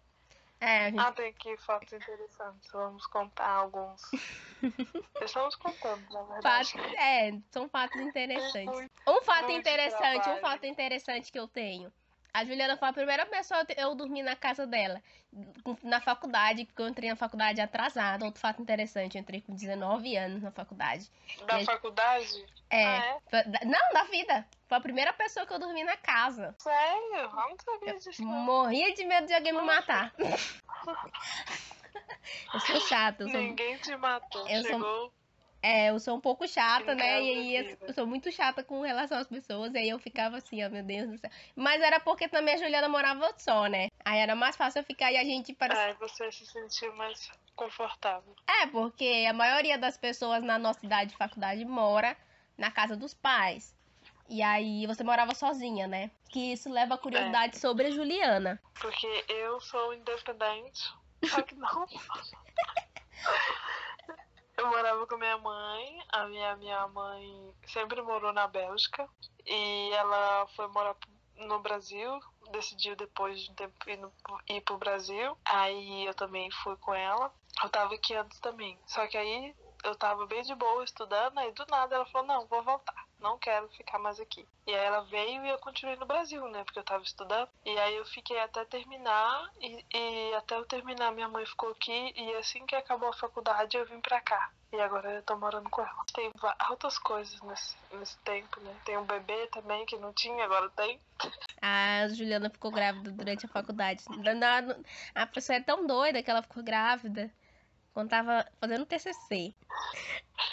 É, 0.61 0.87
gente 0.87 1.00
Ah, 1.00 1.12
tem 1.12 1.29
aqui 1.29 1.56
fatos 1.58 1.93
interessantes. 1.93 2.70
Vamos 2.73 3.06
contar 3.06 3.50
alguns. 3.50 4.00
Estamos 5.23 5.56
contando, 5.56 6.06
na 6.12 6.23
verdade. 6.23 6.73
É, 6.99 7.32
são 7.50 7.69
fatos 7.69 8.00
interessantes. 8.00 8.88
Um 9.08 9.23
fato 9.23 9.50
interessante, 9.50 10.29
um 10.31 10.37
fato 10.38 10.67
interessante 10.67 11.32
que 11.32 11.38
eu 11.38 11.49
tenho. 11.49 11.93
A 12.37 12.44
Juliana 12.44 12.77
foi 12.77 12.88
a 12.88 12.93
primeira 12.93 13.25
pessoa 13.25 13.62
a 13.62 13.81
eu 13.81 13.94
dormir 13.94 14.23
na 14.23 14.37
casa 14.37 14.67
dela. 14.67 15.03
Na 15.83 16.03
faculdade, 16.03 16.67
porque 16.67 16.83
eu 16.83 16.88
entrei 16.88 17.09
na 17.09 17.17
faculdade 17.17 17.62
atrasada. 17.62 18.27
Outro 18.27 18.38
fato 18.43 18.61
interessante, 18.61 19.17
eu 19.17 19.23
entrei 19.23 19.41
com 19.41 19.55
19 19.55 20.15
anos 20.19 20.43
na 20.43 20.50
faculdade. 20.50 21.11
Da 21.47 21.64
faculdade? 21.64 22.45
É. 22.69 22.85
Ah, 22.85 23.21
é? 23.33 23.64
Não, 23.64 23.93
da 23.95 24.02
vida. 24.05 24.47
Foi 24.69 24.76
a 24.76 24.81
primeira 24.83 25.14
pessoa 25.14 25.47
que 25.47 25.52
eu 25.55 25.59
dormi 25.59 25.83
na 25.83 25.97
casa. 25.97 26.55
Sério? 26.59 27.16
Eu 27.16 27.31
não 27.31 27.57
sabia 27.64 27.99
disso. 27.99 28.23
Morria 28.23 28.93
de 28.93 29.07
medo 29.07 29.26
de 29.26 29.33
alguém 29.33 29.55
me 29.55 29.62
matar. 29.62 30.12
eu 32.52 32.61
sou 32.61 32.81
chata, 32.83 33.23
eu 33.23 33.31
sou 33.31 33.40
Ninguém 33.40 33.78
te 33.78 33.97
matou. 33.97 34.47
Eu 34.47 34.61
sou- 34.62 34.73
Chegou. 34.73 35.12
É, 35.68 35.90
eu 35.90 35.99
sou 35.99 36.16
um 36.16 36.20
pouco 36.20 36.46
chata, 36.46 36.94
né? 36.94 37.20
E 37.20 37.56
aí 37.56 37.62
vida. 37.70 37.87
eu 37.88 37.92
sou 37.92 38.06
muito 38.06 38.30
chata 38.30 38.62
com 38.62 38.82
relação 38.82 39.18
às 39.18 39.26
pessoas. 39.26 39.75
E 39.75 39.78
aí 39.78 39.88
eu 39.88 39.99
ficava 39.99 40.37
assim, 40.37 40.64
ó, 40.64 40.70
meu 40.70 40.85
Deus 40.85 41.11
do 41.11 41.18
céu. 41.18 41.28
Mas 41.56 41.82
era 41.82 41.99
porque 41.99 42.28
também 42.28 42.54
a 42.54 42.58
Juliana 42.58 42.88
morava 42.88 43.35
só, 43.37 43.66
né? 43.66 43.88
Aí 44.04 44.20
era 44.20 44.37
mais 44.37 44.54
fácil 44.54 44.78
eu 44.78 44.85
ficar 44.85 45.11
e 45.11 45.16
a 45.16 45.25
gente 45.25 45.52
parecia. 45.52 45.87
Aí 45.87 45.94
você 45.94 46.30
se 46.30 46.46
sentiu 46.46 46.94
mais 46.94 47.32
confortável. 47.56 48.32
É, 48.46 48.68
porque 48.68 49.26
a 49.28 49.32
maioria 49.32 49.76
das 49.76 49.96
pessoas 49.96 50.40
na 50.44 50.56
nossa 50.56 50.87
idade 50.87 51.11
de 51.11 51.16
faculdade 51.16 51.64
mora 51.64 52.16
na 52.56 52.70
casa 52.70 52.94
dos 52.96 53.12
pais. 53.12 53.75
E 54.28 54.42
aí 54.42 54.87
você 54.87 55.02
morava 55.02 55.35
sozinha, 55.35 55.88
né? 55.88 56.12
Que 56.28 56.52
isso 56.52 56.70
leva 56.70 56.94
a 56.94 56.99
curiosidade 56.99 57.58
sobre 57.58 57.88
a 57.88 57.90
Juliana. 57.90 58.62
Porque 58.80 59.25
eu 59.28 59.61
sou 59.61 59.92
independente. 59.92 60.94
Só 61.25 61.42
que 61.42 61.56
não. 61.56 61.87
Eu 64.66 64.70
morava 64.70 65.06
com 65.06 65.16
minha 65.16 65.38
mãe. 65.38 66.02
A 66.12 66.26
minha, 66.26 66.56
minha 66.56 66.88
mãe 66.88 67.54
sempre 67.68 68.02
morou 68.02 68.32
na 68.32 68.49
Bélgica. 68.49 69.08
E 69.46 69.92
ela 69.92 70.44
foi 70.56 70.66
morar 70.66 70.96
no 71.37 71.61
Brasil. 71.61 72.18
Decidiu 72.50 72.96
depois 72.96 73.40
de 73.40 73.52
um 73.52 73.54
tempo 73.54 73.75
ir, 73.88 73.96
no, 73.96 74.12
ir 74.49 74.61
pro 74.62 74.76
Brasil. 74.76 75.38
Aí 75.44 76.04
eu 76.04 76.14
também 76.14 76.50
fui 76.50 76.76
com 76.78 76.92
ela. 76.92 77.32
Eu 77.62 77.68
tava 77.68 77.94
aqui 77.94 78.12
antes 78.16 78.40
também. 78.40 78.76
Só 78.88 79.06
que 79.06 79.16
aí 79.16 79.54
eu 79.85 79.94
tava 79.94 80.26
bem 80.26 80.42
de 80.42 80.54
boa 80.56 80.82
estudando, 80.82 81.38
aí 81.38 81.52
do 81.52 81.64
nada 81.70 81.94
ela 81.94 82.06
falou, 82.06 82.26
não, 82.26 82.46
vou 82.46 82.62
voltar, 82.62 83.06
não 83.26 83.38
quero 83.38 83.68
ficar 83.71 83.99
mais 83.99 84.21
aqui. 84.21 84.47
E 84.66 84.75
aí 84.75 84.85
ela 84.85 85.00
veio 85.02 85.45
e 85.45 85.49
eu 85.49 85.59
continuei 85.59 85.97
no 85.97 86.06
Brasil, 86.06 86.47
né? 86.49 86.62
Porque 86.64 86.78
eu 86.78 86.85
tava 86.85 87.02
estudando. 87.02 87.49
E 87.64 87.78
aí 87.78 87.97
eu 87.97 88.04
fiquei 88.04 88.38
até 88.38 88.64
terminar, 88.64 89.50
e, 89.61 89.85
e 89.92 90.35
até 90.35 90.56
eu 90.56 90.64
terminar 90.64 91.12
minha 91.12 91.28
mãe 91.28 91.45
ficou 91.45 91.71
aqui, 91.71 92.12
e 92.16 92.35
assim 92.37 92.64
que 92.66 92.76
acabou 92.76 93.09
a 93.09 93.12
faculdade 93.12 93.76
eu 93.76 93.87
vim 93.87 94.00
pra 94.00 94.21
cá. 94.21 94.50
E 94.73 94.80
agora 94.80 95.11
eu 95.11 95.23
tô 95.23 95.37
morando 95.37 95.68
com 95.71 95.80
ela. 95.80 96.04
Tem 96.14 96.30
outras 96.71 96.99
coisas 96.99 97.40
nesse, 97.42 97.76
nesse 97.92 98.18
tempo, 98.18 98.61
né? 98.61 98.75
Tem 98.85 98.97
um 98.97 99.04
bebê 99.04 99.47
também 99.49 99.85
que 99.87 99.97
não 99.97 100.12
tinha, 100.12 100.45
agora 100.45 100.68
tem. 100.71 101.00
A 101.62 102.09
Juliana 102.09 102.50
ficou 102.50 102.71
grávida 102.71 103.11
durante 103.11 103.47
a 103.47 103.49
faculdade. 103.49 104.04
A 105.14 105.26
pessoa 105.26 105.56
é 105.56 105.62
tão 105.62 105.87
doida 105.87 106.23
que 106.23 106.30
ela 106.30 106.42
ficou 106.42 106.62
grávida 106.62 107.33
quando 107.97 108.11
tava 108.11 108.47
fazendo 108.61 108.85
TCC. 108.85 109.55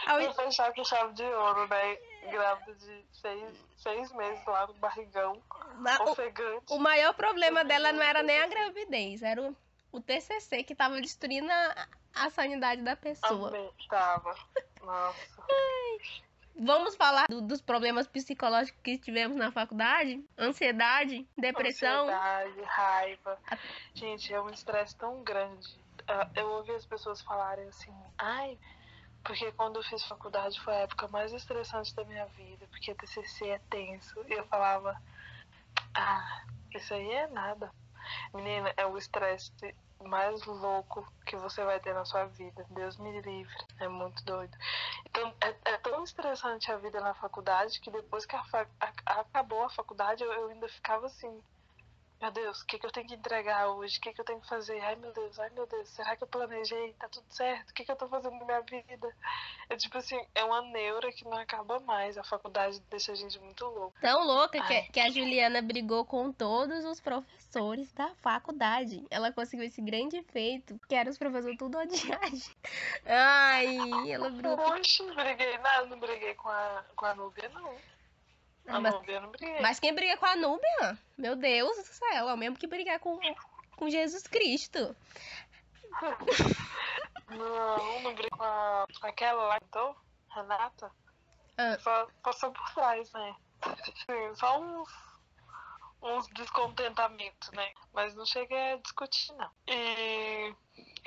Ao... 0.08 0.34
fechar 0.34 0.74
com 0.74 0.82
chave 0.86 1.14
de 1.14 1.24
ouro, 1.24 1.68
né? 1.68 1.98
Grávida 2.32 2.74
de 2.76 3.06
seis, 3.12 3.66
seis 3.76 4.14
meses 4.14 4.46
lá 4.46 4.66
no 4.66 4.74
barrigão, 4.76 5.44
Na, 5.76 6.02
ofegante. 6.04 6.72
O, 6.72 6.78
o 6.78 6.80
maior 6.80 7.14
problema 7.14 7.66
dela 7.66 7.92
não 7.92 8.02
era 8.02 8.24
nem 8.24 8.40
a 8.40 8.48
gravidez, 8.48 9.22
era 9.22 9.42
o, 9.42 9.54
o 9.92 10.00
TCC 10.00 10.64
que 10.64 10.74
tava 10.74 11.02
destruindo 11.02 11.52
a, 11.52 11.88
a 12.16 12.30
sanidade 12.30 12.82
da 12.82 12.96
pessoa. 12.96 13.50
Amém, 13.50 13.70
tava. 13.90 14.34
Nossa. 14.82 15.44
Vamos 16.56 16.96
falar 16.96 17.26
do, 17.28 17.42
dos 17.42 17.62
problemas 17.62 18.08
psicológicos 18.08 18.80
que 18.82 18.98
tivemos 18.98 19.36
na 19.36 19.52
faculdade? 19.52 20.24
Ansiedade, 20.40 21.28
depressão. 21.38 22.04
Ansiedade, 22.04 22.62
raiva. 22.62 23.38
Gente, 23.94 24.34
é 24.34 24.40
um 24.40 24.50
estresse 24.50 24.96
tão 24.96 25.22
grande 25.24 25.83
eu 26.36 26.50
ouvi 26.52 26.72
as 26.72 26.86
pessoas 26.86 27.22
falarem 27.22 27.68
assim, 27.68 27.94
ai, 28.18 28.58
porque 29.24 29.52
quando 29.54 29.78
eu 29.78 29.84
fiz 29.84 30.04
faculdade 30.04 30.60
foi 30.62 30.74
a 30.74 30.80
época 30.80 31.08
mais 31.08 31.32
estressante 31.32 31.96
da 31.96 32.04
minha 32.04 32.26
vida, 32.28 32.68
porque 32.68 32.94
TCC 32.94 33.50
é 33.50 33.60
tenso. 33.70 34.20
E 34.28 34.34
eu 34.34 34.46
falava, 34.48 35.02
ah, 35.96 36.46
isso 36.76 36.94
aí 36.94 37.12
é 37.12 37.28
nada. 37.28 37.72
Menina, 38.34 38.74
é 38.76 38.86
o 38.86 38.98
estresse 38.98 39.52
mais 40.04 40.44
louco 40.46 41.08
que 41.26 41.38
você 41.38 41.64
vai 41.64 41.80
ter 41.80 41.94
na 41.94 42.04
sua 42.04 42.26
vida. 42.26 42.66
Deus 42.70 42.98
me 42.98 43.22
livre. 43.22 43.56
É 43.80 43.88
muito 43.88 44.24
doido. 44.26 44.56
Então, 45.06 45.34
é, 45.42 45.56
é 45.72 45.78
tão 45.78 46.04
estressante 46.04 46.72
a 46.72 46.78
vida 46.78 47.00
na 47.00 47.14
faculdade 47.14 47.80
que 47.80 47.90
depois 47.90 48.26
que 48.26 48.36
a, 48.36 48.44
a, 48.80 49.22
acabou 49.22 49.64
a 49.64 49.70
faculdade, 49.70 50.24
eu, 50.24 50.32
eu 50.34 50.50
ainda 50.50 50.68
ficava 50.68 51.06
assim, 51.06 51.42
meu 52.24 52.32
Deus, 52.32 52.62
o 52.62 52.66
que, 52.66 52.80
que 52.80 52.86
eu 52.86 52.92
tenho 52.92 53.06
que 53.06 53.16
entregar 53.16 53.68
hoje? 53.68 53.98
O 53.98 54.02
que, 54.02 54.14
que 54.14 54.22
eu 54.22 54.24
tenho 54.24 54.40
que 54.40 54.48
fazer? 54.48 54.80
Ai 54.80 54.96
meu 54.96 55.12
Deus, 55.12 55.38
ai 55.40 55.50
meu 55.50 55.68
Deus, 55.68 55.90
será 55.90 56.16
que 56.16 56.24
eu 56.24 56.28
planejei? 56.28 56.94
Tá 56.94 57.10
tudo 57.10 57.26
certo? 57.28 57.72
O 57.72 57.74
que, 57.74 57.84
que 57.84 57.92
eu 57.92 57.98
tô 57.98 58.08
fazendo 58.08 58.38
na 58.38 58.46
minha 58.46 58.62
vida? 58.62 59.14
É 59.70 59.76
tipo 59.76 59.98
assim, 59.98 60.18
é 60.34 60.42
uma 60.46 60.62
neura 60.62 61.12
que 61.12 61.26
não 61.26 61.38
acaba 61.38 61.82
mais. 61.82 62.18
A 62.18 62.24
faculdade 62.24 62.82
deixa 62.90 63.12
a 63.12 63.16
gente 63.16 63.38
muito 63.40 63.66
louca. 63.66 64.00
Tão 64.00 64.26
louca 64.26 64.62
que, 64.62 64.84
que 64.84 65.00
a 65.02 65.10
Juliana 65.10 65.62
brigou 65.62 66.06
com 66.06 66.32
todos 66.32 66.86
os 66.86 67.02
professores 67.02 67.92
da 67.92 68.16
faculdade. 68.22 69.06
Ela 69.12 69.34
conseguiu 69.34 69.66
esse 69.66 69.82
grande 69.82 70.24
feito, 70.32 70.80
que 70.88 70.96
era 70.96 71.10
os 71.10 71.18
professores 71.18 71.58
tudo 71.58 71.78
odiados. 71.78 72.56
Ai, 73.06 73.76
ela 74.10 74.30
brigou. 74.30 74.56
Poxa, 74.56 75.04
briguei 75.14 75.58
nada, 75.58 75.88
não 75.88 76.00
briguei 76.00 76.36
com 76.36 76.48
a, 76.48 76.86
com 76.96 77.06
a 77.06 77.16
Núbia, 77.16 77.50
não. 77.50 77.93
Ah, 78.66 78.80
mas, 78.80 78.96
mas, 79.62 79.80
quem 79.80 79.94
briga 79.94 80.16
com 80.18 80.26
a 80.26 80.36
Núbia, 80.36 80.98
meu 81.18 81.36
Deus 81.36 81.76
do 81.76 81.84
céu, 81.84 82.30
é 82.30 82.34
o 82.34 82.38
mesmo 82.38 82.58
que 82.58 82.66
brigar 82.66 83.00
com, 83.00 83.20
com 83.76 83.90
Jesus 83.90 84.26
Cristo. 84.26 84.96
Não, 87.30 88.02
não 88.02 88.14
briga 88.16 88.36
com 88.36 88.44
a, 88.44 88.88
aquela 89.02 89.48
lá, 89.48 89.58
então, 89.68 89.96
Renata. 90.30 90.92
Ah. 91.58 91.78
Só 91.80 92.08
passou 92.24 92.52
por 92.52 92.74
trás, 92.74 93.12
né? 93.12 93.36
Só 94.36 94.60
uns, 94.60 94.90
uns 96.02 96.28
descontentamentos, 96.30 97.52
né? 97.52 97.72
Mas 97.94 98.16
não 98.16 98.26
cheguei 98.26 98.74
a 98.74 98.78
discutir, 98.78 99.34
não. 99.34 99.52
E 99.68 100.56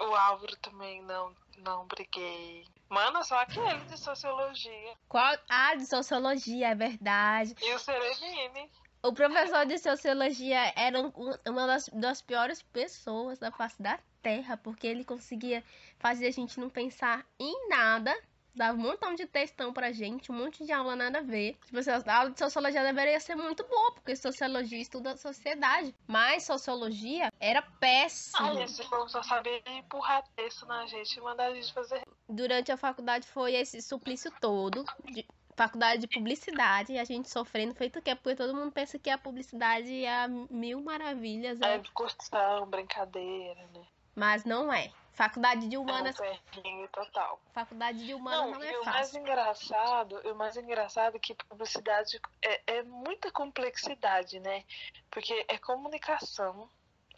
o 0.00 0.14
Álvaro 0.14 0.56
também 0.58 1.02
não, 1.02 1.34
não 1.58 1.86
briguei. 1.86 2.66
Mano, 2.88 3.24
só 3.24 3.40
aquele 3.40 3.78
de 3.84 3.98
sociologia. 3.98 4.94
Qual? 5.08 5.36
Ah, 5.48 5.74
de 5.74 5.86
sociologia, 5.86 6.68
é 6.68 6.74
verdade. 6.74 7.54
E 7.60 7.74
o 7.74 7.78
Serenine. 7.78 8.70
O 9.02 9.12
professor 9.12 9.66
de 9.66 9.78
sociologia 9.78 10.72
era 10.74 10.98
uma 11.46 11.66
das, 11.66 11.88
das 11.88 12.22
piores 12.22 12.62
pessoas 12.62 13.38
da 13.38 13.52
face 13.52 13.80
da 13.80 13.98
Terra, 14.20 14.56
porque 14.56 14.86
ele 14.86 15.04
conseguia 15.04 15.62
fazer 15.98 16.26
a 16.26 16.32
gente 16.32 16.58
não 16.58 16.68
pensar 16.68 17.24
em 17.38 17.68
nada 17.68 18.12
dava 18.56 18.76
um 18.76 18.82
montão 18.82 19.14
de 19.14 19.26
textão 19.26 19.72
pra 19.72 19.92
gente, 19.92 20.32
um 20.32 20.34
monte 20.34 20.64
de 20.64 20.72
aula 20.72 20.96
nada 20.96 21.18
a 21.18 21.22
ver. 21.22 21.56
Tipo 21.66 21.78
a 21.78 22.16
aula 22.16 22.30
de 22.30 22.38
sociologia 22.38 22.82
deveria 22.82 23.20
ser 23.20 23.36
muito 23.36 23.64
boa, 23.64 23.92
porque 23.92 24.16
sociologia 24.16 24.80
estuda 24.80 25.12
a 25.12 25.16
sociedade. 25.16 25.94
Mas 26.06 26.44
sociologia 26.44 27.30
era 27.38 27.62
péssimo. 27.62 28.58
Ah, 28.58 28.64
esse 28.64 28.82
povo 28.88 29.08
só 29.08 29.22
sabia 29.22 29.62
empurrar 29.66 30.24
texto 30.34 30.66
na 30.66 30.86
gente 30.86 31.16
e 31.16 31.20
mandar 31.20 31.46
a 31.46 31.54
gente 31.54 31.72
fazer. 31.72 32.02
Durante 32.28 32.72
a 32.72 32.76
faculdade 32.76 33.26
foi 33.28 33.54
esse 33.54 33.80
suplício 33.82 34.32
todo. 34.40 34.84
De 35.04 35.26
faculdade 35.54 36.02
de 36.02 36.06
publicidade 36.06 36.92
e 36.92 36.98
a 36.98 37.04
gente 37.04 37.30
sofrendo 37.30 37.74
feito 37.74 37.98
o 37.98 38.02
quê? 38.02 38.14
Porque 38.14 38.36
todo 38.36 38.54
mundo 38.54 38.70
pensa 38.72 38.98
que 38.98 39.08
a 39.08 39.18
publicidade 39.18 40.04
é 40.04 40.28
mil 40.28 40.82
maravilhas. 40.82 41.60
É, 41.60 41.76
é 41.76 41.82
curtição, 41.94 42.66
brincadeira, 42.66 43.66
né? 43.74 43.84
Mas 44.14 44.44
não 44.44 44.72
é. 44.72 44.92
Faculdade 45.16 45.66
de 45.66 45.78
humanas. 45.78 46.14
É 46.20 46.38
um 46.68 46.86
total. 46.88 47.40
Faculdade 47.54 48.04
de 48.04 48.12
humanas 48.12 48.50
não, 48.50 48.58
não 48.58 48.62
é 48.62 48.70
e 48.70 48.74
fácil. 48.74 48.82
O 48.82 48.92
mais 48.92 49.14
engraçado, 49.14 50.20
o 50.30 50.34
mais 50.34 50.56
engraçado 50.58 51.16
é 51.16 51.18
que 51.18 51.34
publicidade 51.34 52.20
é, 52.42 52.62
é 52.66 52.82
muita 52.82 53.32
complexidade, 53.32 54.38
né? 54.40 54.62
Porque 55.10 55.46
é 55.48 55.56
comunicação, 55.56 56.68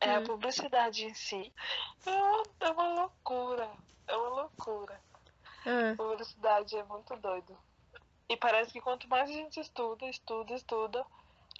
é 0.00 0.12
hum. 0.12 0.22
a 0.22 0.26
publicidade 0.26 1.06
em 1.06 1.12
si. 1.12 1.52
É, 2.06 2.66
é 2.66 2.70
uma 2.70 3.00
loucura. 3.00 3.68
É 4.06 4.16
uma 4.16 4.28
loucura. 4.42 5.00
Hum. 5.66 5.96
Publicidade 5.96 6.76
é 6.76 6.84
muito 6.84 7.16
doido. 7.16 7.58
E 8.28 8.36
parece 8.36 8.72
que 8.72 8.80
quanto 8.80 9.08
mais 9.08 9.28
a 9.28 9.32
gente 9.32 9.58
estuda, 9.58 10.06
estuda, 10.08 10.54
estuda, 10.54 11.04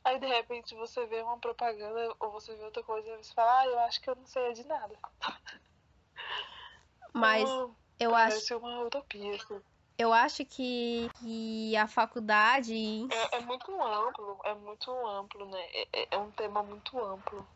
aí 0.04 0.21
de 0.21 0.26
repente 0.26 0.73
você 0.76 1.04
vê 1.07 1.21
uma 1.21 1.38
propaganda 1.38 2.14
ou 2.21 2.30
você 2.30 2.54
vê 2.54 2.62
outra 2.62 2.85
coisa 2.85 3.09
e 3.09 3.16
você 3.16 3.35
fala, 3.35 3.59
ah, 3.59 3.66
eu 3.66 3.78
acho 3.80 4.00
que 4.00 4.09
eu 4.09 4.14
não 4.14 4.26
sei 4.26 4.52
de 4.52 4.64
nada. 4.68 4.97
Mas 7.12 7.49
eu 7.99 8.15
acho. 8.15 8.57
uma 8.59 8.83
utopia. 8.83 9.35
Assim. 9.35 9.61
Eu 9.99 10.12
acho 10.12 10.45
que, 10.45 11.11
que 11.19 11.77
a 11.77 11.88
faculdade. 11.88 13.09
É, 13.11 13.37
é, 13.37 13.41
muito 13.41 13.83
amplo, 13.83 14.38
é 14.45 14.55
muito 14.55 14.91
amplo, 15.09 15.47
né? 15.47 15.61
É, 15.73 15.88
é, 15.93 16.09
é, 16.12 16.19
um 16.19 16.31
tema 16.31 16.62
muito 16.62 16.99
amplo. 17.05 17.47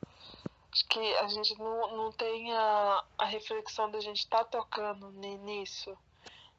Acho 0.72 0.88
que 0.88 1.16
a 1.18 1.28
gente 1.28 1.56
não, 1.58 1.96
não 1.96 2.12
tem 2.12 2.52
a, 2.52 3.04
a 3.18 3.24
reflexão 3.26 3.90
da 3.90 4.00
gente 4.00 4.20
estar 4.20 4.44
tá 4.44 4.44
tocando 4.44 5.10
nisso. 5.12 5.96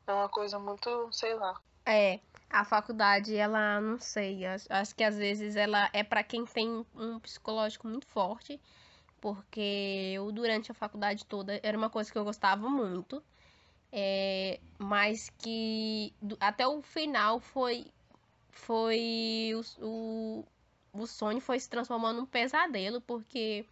É 0.08 0.14
uma 0.14 0.30
coisa 0.30 0.58
muito, 0.60 1.12
sei 1.12 1.34
lá. 1.34 1.60
É, 1.86 2.20
a 2.50 2.64
faculdade, 2.64 3.36
ela, 3.36 3.82
não 3.82 4.00
sei, 4.00 4.46
acho, 4.46 4.68
acho 4.70 4.96
que 4.96 5.04
às 5.04 5.18
vezes 5.18 5.56
ela 5.56 5.90
é 5.92 6.04
para 6.04 6.24
quem 6.24 6.46
tem 6.46 6.86
um 6.96 7.20
psicológico 7.20 7.88
muito 7.88 8.08
forte 8.08 8.62
porque 9.24 10.12
eu 10.14 10.34
durante 10.34 10.70
a 10.70 10.74
faculdade 10.74 11.26
toda 11.26 11.58
era 11.64 11.78
uma 11.78 11.90
coisa 11.90 12.12
que 12.12 12.18
eu 12.18 12.26
gostava 12.26 12.70
muito, 12.70 13.24
é, 13.90 14.60
mas 14.78 15.30
que 15.38 16.14
até 16.42 16.68
o 16.68 16.82
final 16.82 17.40
foi 17.40 17.86
foi 18.52 19.52
o, 19.56 19.86
o, 19.86 20.46
o 20.92 21.08
sonho 21.08 21.40
foi 21.40 21.58
se 21.58 21.70
transformando 21.70 22.20
num 22.20 22.26
pesadelo, 22.26 23.00
porque 23.00 23.66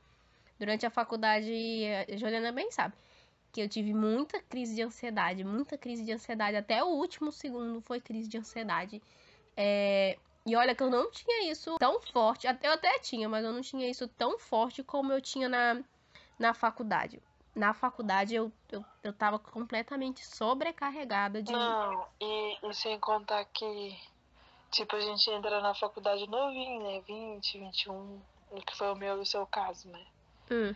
durante 0.57 0.85
a 0.85 0.89
faculdade, 0.89 1.51
a 2.09 2.15
Juliana 2.15 2.53
bem 2.53 2.71
sabe, 2.71 2.95
que 3.51 3.61
eu 3.61 3.67
tive 3.67 3.93
muita 3.93 4.41
crise 4.41 4.73
de 4.73 4.83
ansiedade, 4.83 5.43
muita 5.43 5.77
crise 5.77 6.05
de 6.05 6.13
ansiedade, 6.13 6.55
até 6.55 6.81
o 6.81 6.87
último 6.87 7.29
segundo 7.29 7.81
foi 7.81 7.99
crise 7.99 8.29
de 8.29 8.37
ansiedade. 8.37 9.01
É, 9.57 10.17
e 10.45 10.55
olha 10.55 10.73
que 10.73 10.81
eu 10.81 10.89
não 10.89 11.11
tinha 11.11 11.51
isso 11.51 11.77
tão 11.77 12.01
forte. 12.01 12.47
Eu 12.47 12.73
até 12.73 12.99
tinha, 12.99 13.29
mas 13.29 13.45
eu 13.45 13.51
não 13.51 13.61
tinha 13.61 13.89
isso 13.89 14.07
tão 14.07 14.39
forte 14.39 14.83
como 14.83 15.13
eu 15.13 15.21
tinha 15.21 15.47
na, 15.47 15.81
na 16.37 16.53
faculdade. 16.53 17.21
Na 17.53 17.73
faculdade 17.73 18.33
eu, 18.33 18.51
eu, 18.71 18.83
eu 19.03 19.13
tava 19.13 19.37
completamente 19.37 20.25
sobrecarregada 20.25 21.43
de. 21.43 21.51
Não, 21.51 22.07
e, 22.19 22.57
e 22.63 22.73
sem 22.73 22.99
contar 22.99 23.43
que, 23.45 23.99
tipo, 24.71 24.95
a 24.95 24.99
gente 24.99 25.29
entra 25.29 25.61
na 25.61 25.75
faculdade 25.75 26.27
novinho, 26.27 26.81
né? 26.83 27.01
20, 27.01 27.59
21, 27.59 28.21
que 28.65 28.75
foi 28.75 28.91
o 28.91 28.95
meu 28.95 29.17
e 29.17 29.21
o 29.21 29.25
seu 29.25 29.45
caso, 29.45 29.89
né? 29.89 30.05
Hum. 30.49 30.73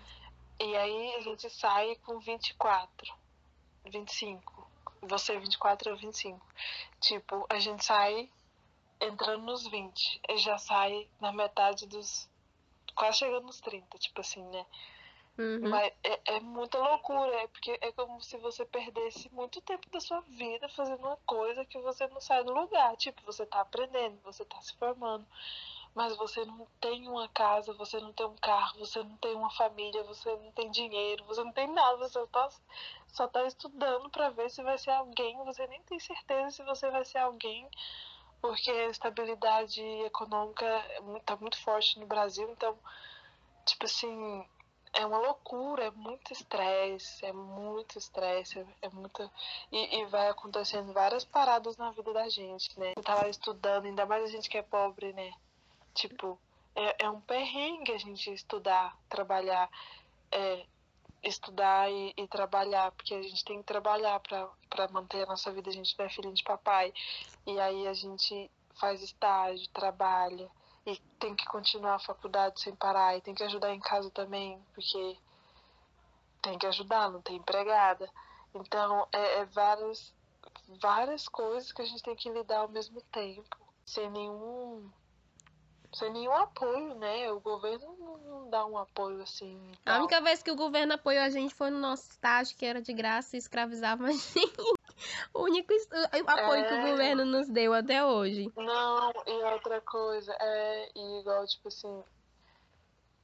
E 0.59 0.75
aí 0.75 1.15
a 1.15 1.21
gente 1.21 1.49
sai 1.49 1.95
com 2.05 2.19
24, 2.19 3.13
25. 3.85 4.67
Você 5.01 5.39
24 5.39 5.91
ou 5.91 5.97
25. 5.97 6.45
Tipo, 6.99 7.45
a 7.49 7.57
gente 7.57 7.83
sai 7.83 8.29
entrando 8.99 9.43
nos 9.43 9.67
20. 9.67 10.21
E 10.29 10.37
já 10.37 10.57
sai 10.57 11.07
na 11.19 11.31
metade 11.31 11.87
dos. 11.87 12.29
Quase 12.95 13.19
chegando 13.19 13.45
nos 13.45 13.59
30, 13.59 13.97
tipo 13.97 14.21
assim, 14.21 14.43
né? 14.43 14.65
Uhum. 15.37 15.69
Mas 15.69 15.91
é, 16.01 16.35
é 16.35 16.39
muita 16.39 16.77
loucura, 16.79 17.35
é 17.41 17.47
porque 17.47 17.77
é 17.81 17.91
como 17.91 18.21
se 18.21 18.37
você 18.37 18.63
perdesse 18.65 19.29
muito 19.33 19.59
tempo 19.61 19.89
da 19.89 19.99
sua 19.99 20.21
vida 20.21 20.69
fazendo 20.69 20.99
uma 21.05 21.17
coisa 21.25 21.65
que 21.65 21.77
você 21.79 22.07
não 22.07 22.21
sai 22.21 22.43
do 22.45 22.53
lugar. 22.53 22.95
Tipo, 22.95 23.21
você 23.25 23.45
tá 23.45 23.59
aprendendo, 23.59 24.17
você 24.23 24.45
tá 24.45 24.61
se 24.61 24.73
formando, 24.77 25.25
mas 25.93 26.15
você 26.15 26.45
não 26.45 26.65
tem 26.79 27.07
uma 27.07 27.27
casa, 27.29 27.73
você 27.73 27.99
não 27.99 28.13
tem 28.13 28.25
um 28.25 28.35
carro, 28.35 28.79
você 28.79 29.03
não 29.03 29.17
tem 29.17 29.35
uma 29.35 29.49
família, 29.51 30.03
você 30.03 30.33
não 30.37 30.51
tem 30.51 30.71
dinheiro, 30.71 31.25
você 31.25 31.43
não 31.43 31.51
tem 31.51 31.67
nada, 31.67 31.97
você 31.97 32.13
só 32.13 32.27
tá, 32.27 32.49
só 33.07 33.27
tá 33.27 33.45
estudando 33.45 34.09
pra 34.09 34.29
ver 34.29 34.49
se 34.49 34.63
vai 34.63 34.77
ser 34.77 34.91
alguém, 34.91 35.35
você 35.43 35.67
nem 35.67 35.81
tem 35.83 35.99
certeza 35.99 36.51
se 36.51 36.63
você 36.63 36.89
vai 36.89 37.03
ser 37.03 37.17
alguém, 37.17 37.69
porque 38.47 38.69
a 38.71 38.89
estabilidade 38.89 39.81
econômica 40.05 40.65
é 40.65 40.99
mu- 41.01 41.19
tá 41.19 41.35
muito 41.35 41.57
forte 41.61 41.99
no 41.99 42.05
Brasil, 42.05 42.49
então, 42.51 42.77
tipo 43.65 43.85
assim, 43.85 44.45
é 44.93 45.05
uma 45.05 45.17
loucura, 45.17 45.85
é 45.85 45.91
muito 45.91 46.31
estresse, 46.31 47.25
é 47.25 47.33
muito 47.33 47.97
estresse, 47.97 48.59
é, 48.59 48.65
é 48.83 48.89
muita. 48.89 49.29
E, 49.71 49.99
e 49.99 50.05
vai 50.05 50.29
acontecendo 50.29 50.93
várias 50.93 51.25
paradas 51.25 51.75
na 51.77 51.91
vida 51.91 52.13
da 52.13 52.29
gente, 52.29 52.77
né? 52.79 52.93
Você 52.95 53.03
tá 53.03 53.15
lá 53.15 53.27
estudando, 53.27 53.85
ainda 53.85 54.05
mais 54.05 54.23
a 54.23 54.27
gente 54.27 54.49
que 54.49 54.57
é 54.57 54.61
pobre, 54.61 55.11
né? 55.13 55.33
Tipo, 55.93 56.39
é, 56.75 57.05
é 57.05 57.09
um 57.09 57.21
perrengue 57.21 57.91
a 57.93 57.97
gente 57.97 58.31
estudar, 58.33 58.95
trabalhar, 59.09 59.69
é, 60.31 60.65
estudar 61.25 61.91
e, 61.91 62.13
e 62.15 62.27
trabalhar, 62.27 62.91
porque 62.91 63.13
a 63.13 63.21
gente 63.21 63.43
tem 63.43 63.57
que 63.57 63.65
trabalhar 63.65 64.19
pra 64.19 64.87
manter 64.91 65.23
a 65.23 65.25
nossa 65.25 65.51
vida, 65.51 65.69
a 65.69 65.73
gente 65.73 65.97
não 65.97 66.05
é 66.05 66.09
filhinho 66.09 66.33
de 66.33 66.43
papai. 66.43 66.93
E 67.45 67.59
aí 67.59 67.87
a 67.87 67.93
gente 67.93 68.49
faz 68.75 69.01
estágio, 69.01 69.67
trabalha 69.69 70.49
e 70.85 70.97
tem 71.19 71.35
que 71.35 71.45
continuar 71.45 71.95
a 71.95 71.99
faculdade 71.99 72.61
sem 72.61 72.75
parar 72.75 73.17
e 73.17 73.21
tem 73.21 73.33
que 73.33 73.43
ajudar 73.43 73.73
em 73.73 73.79
casa 73.79 74.11
também, 74.11 74.63
porque 74.73 75.17
tem 76.41 76.59
que 76.59 76.67
ajudar, 76.67 77.09
não 77.09 77.21
tem 77.21 77.37
empregada. 77.37 78.07
Então, 78.53 79.07
é, 79.11 79.39
é 79.39 79.45
várias, 79.45 80.13
várias 80.79 81.27
coisas 81.27 81.71
que 81.71 81.81
a 81.81 81.85
gente 81.85 82.03
tem 82.03 82.15
que 82.15 82.29
lidar 82.29 82.59
ao 82.59 82.69
mesmo 82.69 83.01
tempo, 83.11 83.57
sem 83.83 84.09
nenhum 84.11 84.89
sem 85.95 86.11
nenhum 86.11 86.33
apoio, 86.33 86.93
né? 86.95 87.31
O 87.31 87.39
governo 87.39 87.95
não, 87.97 88.17
não 88.17 88.49
dá 88.49 88.65
um 88.65 88.77
apoio 88.77 89.21
assim. 89.23 89.59
A 89.85 89.97
única 89.97 90.19
vez 90.21 90.43
que 90.43 90.51
o 90.51 90.55
governo 90.55 90.93
apoiou 90.93 91.23
a 91.23 91.29
gente 91.29 91.53
foi 91.53 91.69
no 91.69 91.79
nosso 91.79 92.09
estágio, 92.11 92.57
que 92.57 92.65
era 92.65 92.81
de 92.81 92.93
graça 92.93 93.35
e 93.35 93.39
escravizava 93.39 94.05
a 94.05 94.11
gente. 94.11 94.75
O 95.33 95.43
único 95.43 95.73
apoio 96.27 96.67
que 96.67 96.73
o 96.73 96.77
É. 96.77 96.91
governo 96.91 97.25
nos 97.25 97.47
deu 97.47 97.73
até 97.73 98.05
hoje. 98.05 98.51
Não, 98.55 99.11
e 99.25 99.43
outra 99.53 99.79
coisa, 99.81 100.35
é 100.39 100.89
e 100.95 101.19
igual, 101.19 101.45
tipo 101.47 101.67
assim, 101.67 102.03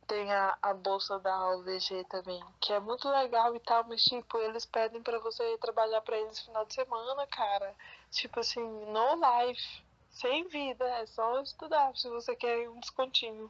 tem 0.07 0.31
a, 0.31 0.57
a 0.61 0.73
bolsa 0.73 1.19
da 1.19 1.55
OVG 1.55 2.05
também, 2.09 2.43
que 2.59 2.73
é 2.73 2.79
muito 2.79 3.09
legal 3.09 3.55
e 3.55 3.59
tal, 3.61 3.85
mas 3.87 4.03
tipo, 4.03 4.37
eles 4.39 4.65
pedem 4.65 5.01
pra 5.01 5.19
você 5.19 5.57
trabalhar 5.57 6.01
pra 6.01 6.17
eles 6.17 6.37
no 6.39 6.45
final 6.45 6.65
de 6.65 6.73
semana, 6.73 7.27
cara. 7.27 7.73
Tipo 8.11 8.41
assim, 8.41 8.61
no 8.61 9.15
life, 9.15 9.83
sem 10.11 10.47
vida, 10.47 10.85
é 10.85 11.05
só 11.07 11.41
estudar 11.41 11.95
se 11.95 12.09
você 12.09 12.35
quer 12.35 12.69
um 12.69 12.79
descontinho. 12.79 13.49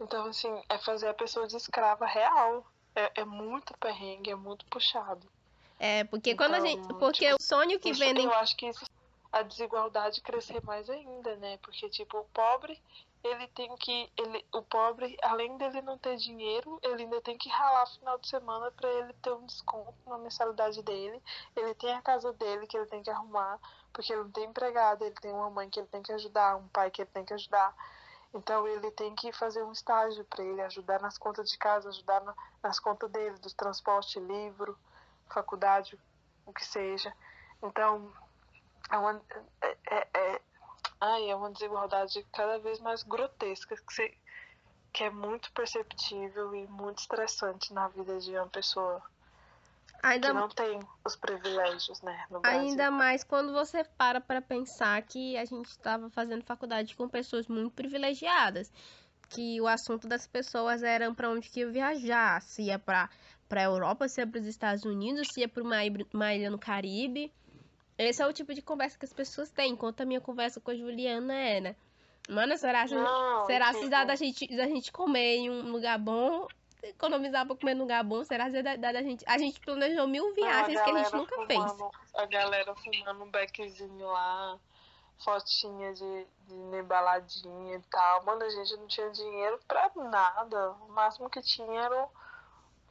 Então, 0.00 0.26
assim, 0.26 0.62
é 0.68 0.78
fazer 0.78 1.08
a 1.08 1.14
pessoa 1.14 1.46
de 1.46 1.56
escrava 1.56 2.06
real. 2.06 2.64
É, 2.94 3.20
é 3.20 3.24
muito 3.24 3.76
perrengue, 3.78 4.30
é 4.30 4.34
muito 4.34 4.64
puxado. 4.66 5.26
É, 5.78 6.04
porque 6.04 6.34
quando 6.34 6.54
a 6.54 6.58
Então, 6.58 6.70
gente. 6.70 6.94
Porque 6.98 7.32
o 7.32 7.36
sonho 7.40 7.78
que 7.78 7.92
vendem. 7.92 8.24
Eu 8.24 8.32
acho 8.34 8.56
que 8.56 8.66
isso 8.66 8.84
a 9.32 9.42
desigualdade 9.42 10.22
crescer 10.22 10.62
mais 10.64 10.88
ainda, 10.88 11.36
né? 11.36 11.58
Porque 11.58 11.88
tipo, 11.90 12.18
o 12.18 12.24
pobre, 12.32 12.80
ele 13.22 13.46
tem 13.48 13.74
que 13.76 14.10
ele 14.16 14.44
o 14.52 14.62
pobre, 14.62 15.16
além 15.22 15.56
dele 15.58 15.82
não 15.82 15.98
ter 15.98 16.16
dinheiro, 16.16 16.78
ele 16.82 17.02
ainda 17.02 17.20
tem 17.20 17.36
que 17.36 17.48
ralar 17.48 17.86
final 17.86 18.18
de 18.18 18.28
semana 18.28 18.70
para 18.70 18.88
ele 18.90 19.12
ter 19.14 19.32
um 19.32 19.44
desconto 19.44 19.94
na 20.06 20.16
mensalidade 20.16 20.82
dele. 20.82 21.20
Ele 21.54 21.74
tem 21.74 21.92
a 21.92 22.00
casa 22.00 22.32
dele 22.32 22.66
que 22.66 22.76
ele 22.76 22.86
tem 22.86 23.02
que 23.02 23.10
arrumar, 23.10 23.58
porque 23.96 24.12
ele 24.12 24.24
não 24.24 24.30
tem 24.30 24.44
empregado, 24.44 25.02
ele 25.06 25.14
tem 25.14 25.32
uma 25.32 25.48
mãe 25.48 25.70
que 25.70 25.80
ele 25.80 25.86
tem 25.86 26.02
que 26.02 26.12
ajudar, 26.12 26.56
um 26.56 26.68
pai 26.68 26.90
que 26.90 27.00
ele 27.00 27.10
tem 27.10 27.24
que 27.24 27.32
ajudar. 27.32 27.74
Então 28.34 28.68
ele 28.68 28.90
tem 28.90 29.14
que 29.14 29.32
fazer 29.32 29.62
um 29.62 29.72
estágio 29.72 30.22
para 30.26 30.44
ele 30.44 30.60
ajudar 30.60 31.00
nas 31.00 31.16
contas 31.16 31.50
de 31.50 31.56
casa, 31.56 31.88
ajudar 31.88 32.20
na- 32.20 32.36
nas 32.62 32.78
contas 32.78 33.10
dele, 33.10 33.38
dos 33.38 33.54
transportes, 33.54 34.22
livro, 34.22 34.78
faculdade, 35.30 35.98
o 36.44 36.52
que 36.52 36.62
seja. 36.62 37.10
Então, 37.62 38.12
é 38.90 38.98
uma, 38.98 39.22
é, 39.62 39.76
é, 39.90 40.08
é- 40.12 40.42
ai, 41.00 41.30
é 41.30 41.34
uma 41.34 41.50
desigualdade 41.50 42.22
cada 42.34 42.58
vez 42.58 42.78
mais 42.80 43.02
grotesca, 43.02 43.74
que, 43.76 43.94
você- 43.94 44.14
que 44.92 45.04
é 45.04 45.10
muito 45.10 45.50
perceptível 45.52 46.54
e 46.54 46.66
muito 46.66 46.98
estressante 46.98 47.72
na 47.72 47.88
vida 47.88 48.18
de 48.20 48.32
uma 48.36 48.48
pessoa 48.48 49.02
que 50.06 50.12
Ainda, 50.14 50.32
não 50.32 50.48
tem 50.48 50.78
os 51.04 51.16
privilégios, 51.16 52.00
né, 52.02 52.24
no 52.30 52.40
Brasil. 52.40 52.60
ainda 52.60 52.90
mais 52.90 53.24
quando 53.24 53.52
você 53.52 53.84
para 53.84 54.20
pra 54.20 54.40
pensar 54.40 55.00
que 55.02 55.36
a 55.36 55.44
gente 55.44 55.66
estava 55.66 56.08
fazendo 56.10 56.44
faculdade 56.44 56.94
com 56.96 57.08
pessoas 57.08 57.46
muito 57.48 57.72
privilegiadas. 57.72 58.72
Que 59.28 59.60
o 59.60 59.66
assunto 59.66 60.06
das 60.06 60.26
pessoas 60.26 60.82
era 60.84 61.12
pra 61.12 61.28
onde 61.30 61.48
que 61.50 61.58
ia 61.60 61.68
viajar. 61.70 62.40
Se 62.42 62.62
ia 62.62 62.78
pra, 62.78 63.10
pra 63.48 63.64
Europa, 63.64 64.06
se 64.08 64.20
ia 64.20 64.26
pros 64.26 64.46
Estados 64.46 64.84
Unidos, 64.84 65.28
se 65.32 65.40
ia 65.40 65.48
pra 65.48 65.62
uma, 65.64 65.84
ilha- 65.84 66.06
uma 66.14 66.32
ilha 66.32 66.48
no 66.48 66.58
Caribe. 66.58 67.32
Esse 67.98 68.22
é 68.22 68.26
o 68.26 68.32
tipo 68.32 68.54
de 68.54 68.62
conversa 68.62 68.96
que 68.96 69.04
as 69.04 69.12
pessoas 69.12 69.50
têm. 69.50 69.72
Enquanto 69.72 70.00
a 70.02 70.04
minha 70.04 70.20
conversa 70.20 70.60
com 70.60 70.70
a 70.70 70.76
Juliana 70.76 71.34
era. 71.34 71.76
Mano, 72.28 72.56
será, 72.56 72.86
se- 72.86 72.94
Não, 72.94 73.46
será 73.46 73.68
tipo, 73.72 73.84
se 73.84 73.88
dá 73.90 74.04
da 74.04 74.14
gente, 74.14 74.46
da 74.56 74.66
gente 74.66 74.92
comer 74.92 75.36
em 75.38 75.50
um 75.50 75.72
lugar 75.72 75.98
bom? 75.98 76.46
Economizar 76.90 77.46
pra 77.46 77.56
comer 77.56 77.74
num 77.74 77.82
lugar 77.82 78.02
bom? 78.04 78.22
Será 78.24 78.50
se 78.50 78.62
dá 78.62 78.76
da 78.76 79.02
gente. 79.02 79.24
A 79.28 79.38
gente 79.38 79.60
planejou 79.60 80.06
mil 80.06 80.34
viagens 80.34 80.80
que 80.80 80.90
a 80.90 80.98
gente 80.98 81.14
nunca 81.14 81.46
fez. 81.46 81.60
fumando- 81.72 81.90
A 82.14 82.24
galera 82.26 82.74
fumando 82.74 83.24
um 83.24 83.30
beckzinho 83.30 84.06
lá, 84.06 84.58
fotinha 85.24 85.92
de, 85.94 86.26
de 86.46 86.54
embaladinha 86.78 87.76
e 87.76 87.82
tal. 87.90 88.24
Mano, 88.24 88.42
a 88.42 88.48
gente 88.50 88.76
não 88.76 88.86
tinha 88.86 89.10
dinheiro 89.10 89.58
pra 89.66 89.90
nada. 89.96 90.72
O 90.86 90.88
máximo 90.92 91.28
que 91.30 91.40
tinha 91.42 91.82
era 91.82 92.08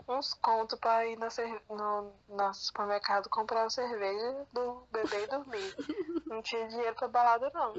uns 0.07 0.33
contos 0.35 0.77
pra 0.79 1.05
ir 1.07 1.17
na 1.17 1.27
no, 1.69 2.13
no 2.29 2.53
supermercado 2.53 3.29
comprar 3.29 3.63
uma 3.63 3.69
cerveja 3.69 4.45
do 4.53 4.87
bebê 4.91 5.23
e 5.23 5.27
dormir. 5.27 5.75
Não 6.27 6.41
tinha 6.41 6.67
dinheiro 6.67 6.95
pra 6.95 7.07
balada, 7.07 7.49
não. 7.53 7.73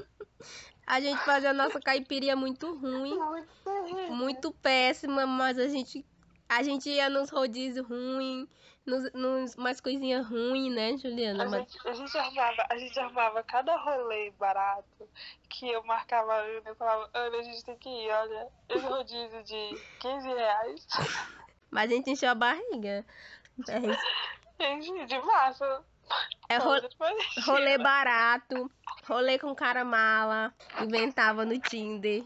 A 0.85 0.99
gente 1.01 1.19
fazia 1.23 1.49
a 1.49 1.53
nossa 1.53 1.79
caipirinha 1.81 2.35
muito 2.35 2.73
ruim, 2.75 3.15
Muito 3.17 4.13
muito 4.13 4.51
péssima, 4.51 5.25
mas 5.27 5.59
a 5.59 5.67
gente. 5.67 6.05
A 6.49 6.63
gente 6.63 6.89
ia 6.89 7.09
nos 7.09 7.29
rodízios 7.29 7.85
ruins, 7.85 8.47
nos, 8.85 9.11
nos 9.11 9.55
umas 9.55 9.81
coisinhas 9.81 10.25
ruins, 10.25 10.73
né, 10.73 10.95
Juliana? 10.95 11.43
A 11.43 11.49
Mas- 11.49 11.59
gente, 11.73 11.87
a, 11.87 11.93
gente 11.93 12.17
armava, 12.17 12.65
a 12.69 12.77
gente 12.77 12.99
armava 12.99 13.43
cada 13.43 13.75
rolê 13.75 14.31
barato 14.31 15.09
que 15.49 15.69
eu 15.69 15.83
marcava 15.83 16.33
a 16.33 16.37
Ana 16.39 16.71
e 16.71 16.75
falava, 16.75 17.09
Ana, 17.13 17.37
a 17.37 17.43
gente 17.43 17.65
tem 17.65 17.77
que 17.77 17.89
ir, 17.89 18.09
olha, 18.09 18.47
esse 18.69 18.85
rodízio 18.85 19.43
de 19.43 19.77
15 19.99 20.27
reais, 20.29 20.87
Mas 21.71 21.91
a 21.91 21.93
gente 21.93 22.09
encheu 22.11 22.29
a 22.29 22.35
barriga. 22.35 23.05
É, 23.67 24.75
de 25.05 25.19
massa. 25.19 25.83
é 26.49 26.57
ro- 26.57 26.89
rolê 27.45 27.77
barato, 27.77 28.71
rolê 29.07 29.37
com 29.37 29.53
cara 29.55 29.83
mala, 29.83 30.53
inventava 30.81 31.45
no 31.45 31.59
Tinder. 31.59 32.23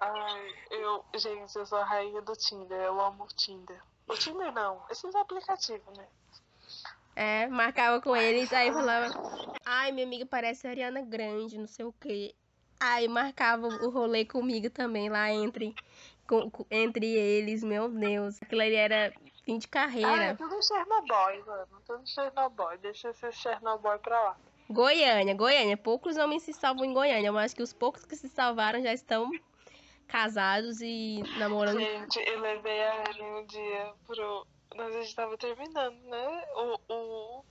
Ai, 0.00 0.54
eu, 0.70 1.04
gente, 1.16 1.54
eu 1.56 1.66
sou 1.66 1.78
a 1.78 1.84
rainha 1.84 2.22
do 2.22 2.34
Tinder, 2.34 2.80
eu 2.80 3.00
amo 3.00 3.24
o 3.24 3.28
Tinder. 3.28 3.80
O 4.08 4.14
Tinder 4.14 4.52
não, 4.52 4.82
esses 4.90 5.14
aplicativos, 5.14 5.96
né? 5.96 6.06
É, 7.14 7.46
marcava 7.48 8.00
com 8.00 8.16
eles, 8.16 8.50
aí 8.52 8.72
falava, 8.72 9.06
ai, 9.64 9.92
minha 9.92 10.06
amiga 10.06 10.24
parece 10.24 10.66
a 10.66 10.70
Ariana 10.70 11.02
Grande, 11.02 11.58
não 11.58 11.66
sei 11.66 11.84
o 11.84 11.92
quê. 11.92 12.34
Aí 12.80 13.06
marcava 13.08 13.66
o 13.66 13.90
rolê 13.90 14.24
comigo 14.24 14.70
também 14.70 15.10
lá 15.10 15.30
entre, 15.30 15.74
com- 16.30 16.48
com- 16.48 16.66
entre 16.70 17.06
eles, 17.06 17.64
meu 17.64 17.88
Deus. 17.88 18.40
Aquilo 18.40 18.60
ali 18.62 18.76
era 18.76 19.12
fim 19.44 19.58
de 19.58 19.66
Ah, 19.66 19.68
é 19.68 19.70
carreira. 19.72 20.36
tudo 20.36 20.62
Chernobyl, 20.62 21.44
mano, 21.44 21.82
tudo 21.84 22.06
Chernobyl, 22.08 22.78
deixa 22.78 23.10
esse 23.10 23.32
Chernobyl 23.32 23.98
pra 23.98 24.22
lá. 24.22 24.36
Goiânia, 24.70 25.34
Goiânia. 25.34 25.76
Poucos 25.76 26.16
homens 26.16 26.44
se 26.44 26.52
salvam 26.52 26.84
em 26.84 26.92
Goiânia, 26.92 27.32
mas 27.32 27.52
que 27.52 27.62
os 27.62 27.72
poucos 27.72 28.04
que 28.04 28.14
se 28.14 28.28
salvaram 28.28 28.80
já 28.80 28.92
estão 28.92 29.28
casados 30.06 30.80
e 30.80 31.20
namorando. 31.36 31.80
Gente, 31.80 32.20
eu 32.20 32.38
levei 32.40 32.80
a 32.80 33.04
Ellen 33.10 33.32
um 33.42 33.46
dia 33.46 33.92
pro. 34.06 34.46
Nós 34.76 34.94
a 34.94 35.02
gente 35.02 35.16
tava 35.16 35.36
terminando, 35.36 36.00
né? 36.04 36.44
O. 36.54 36.78
O, 36.88 37.44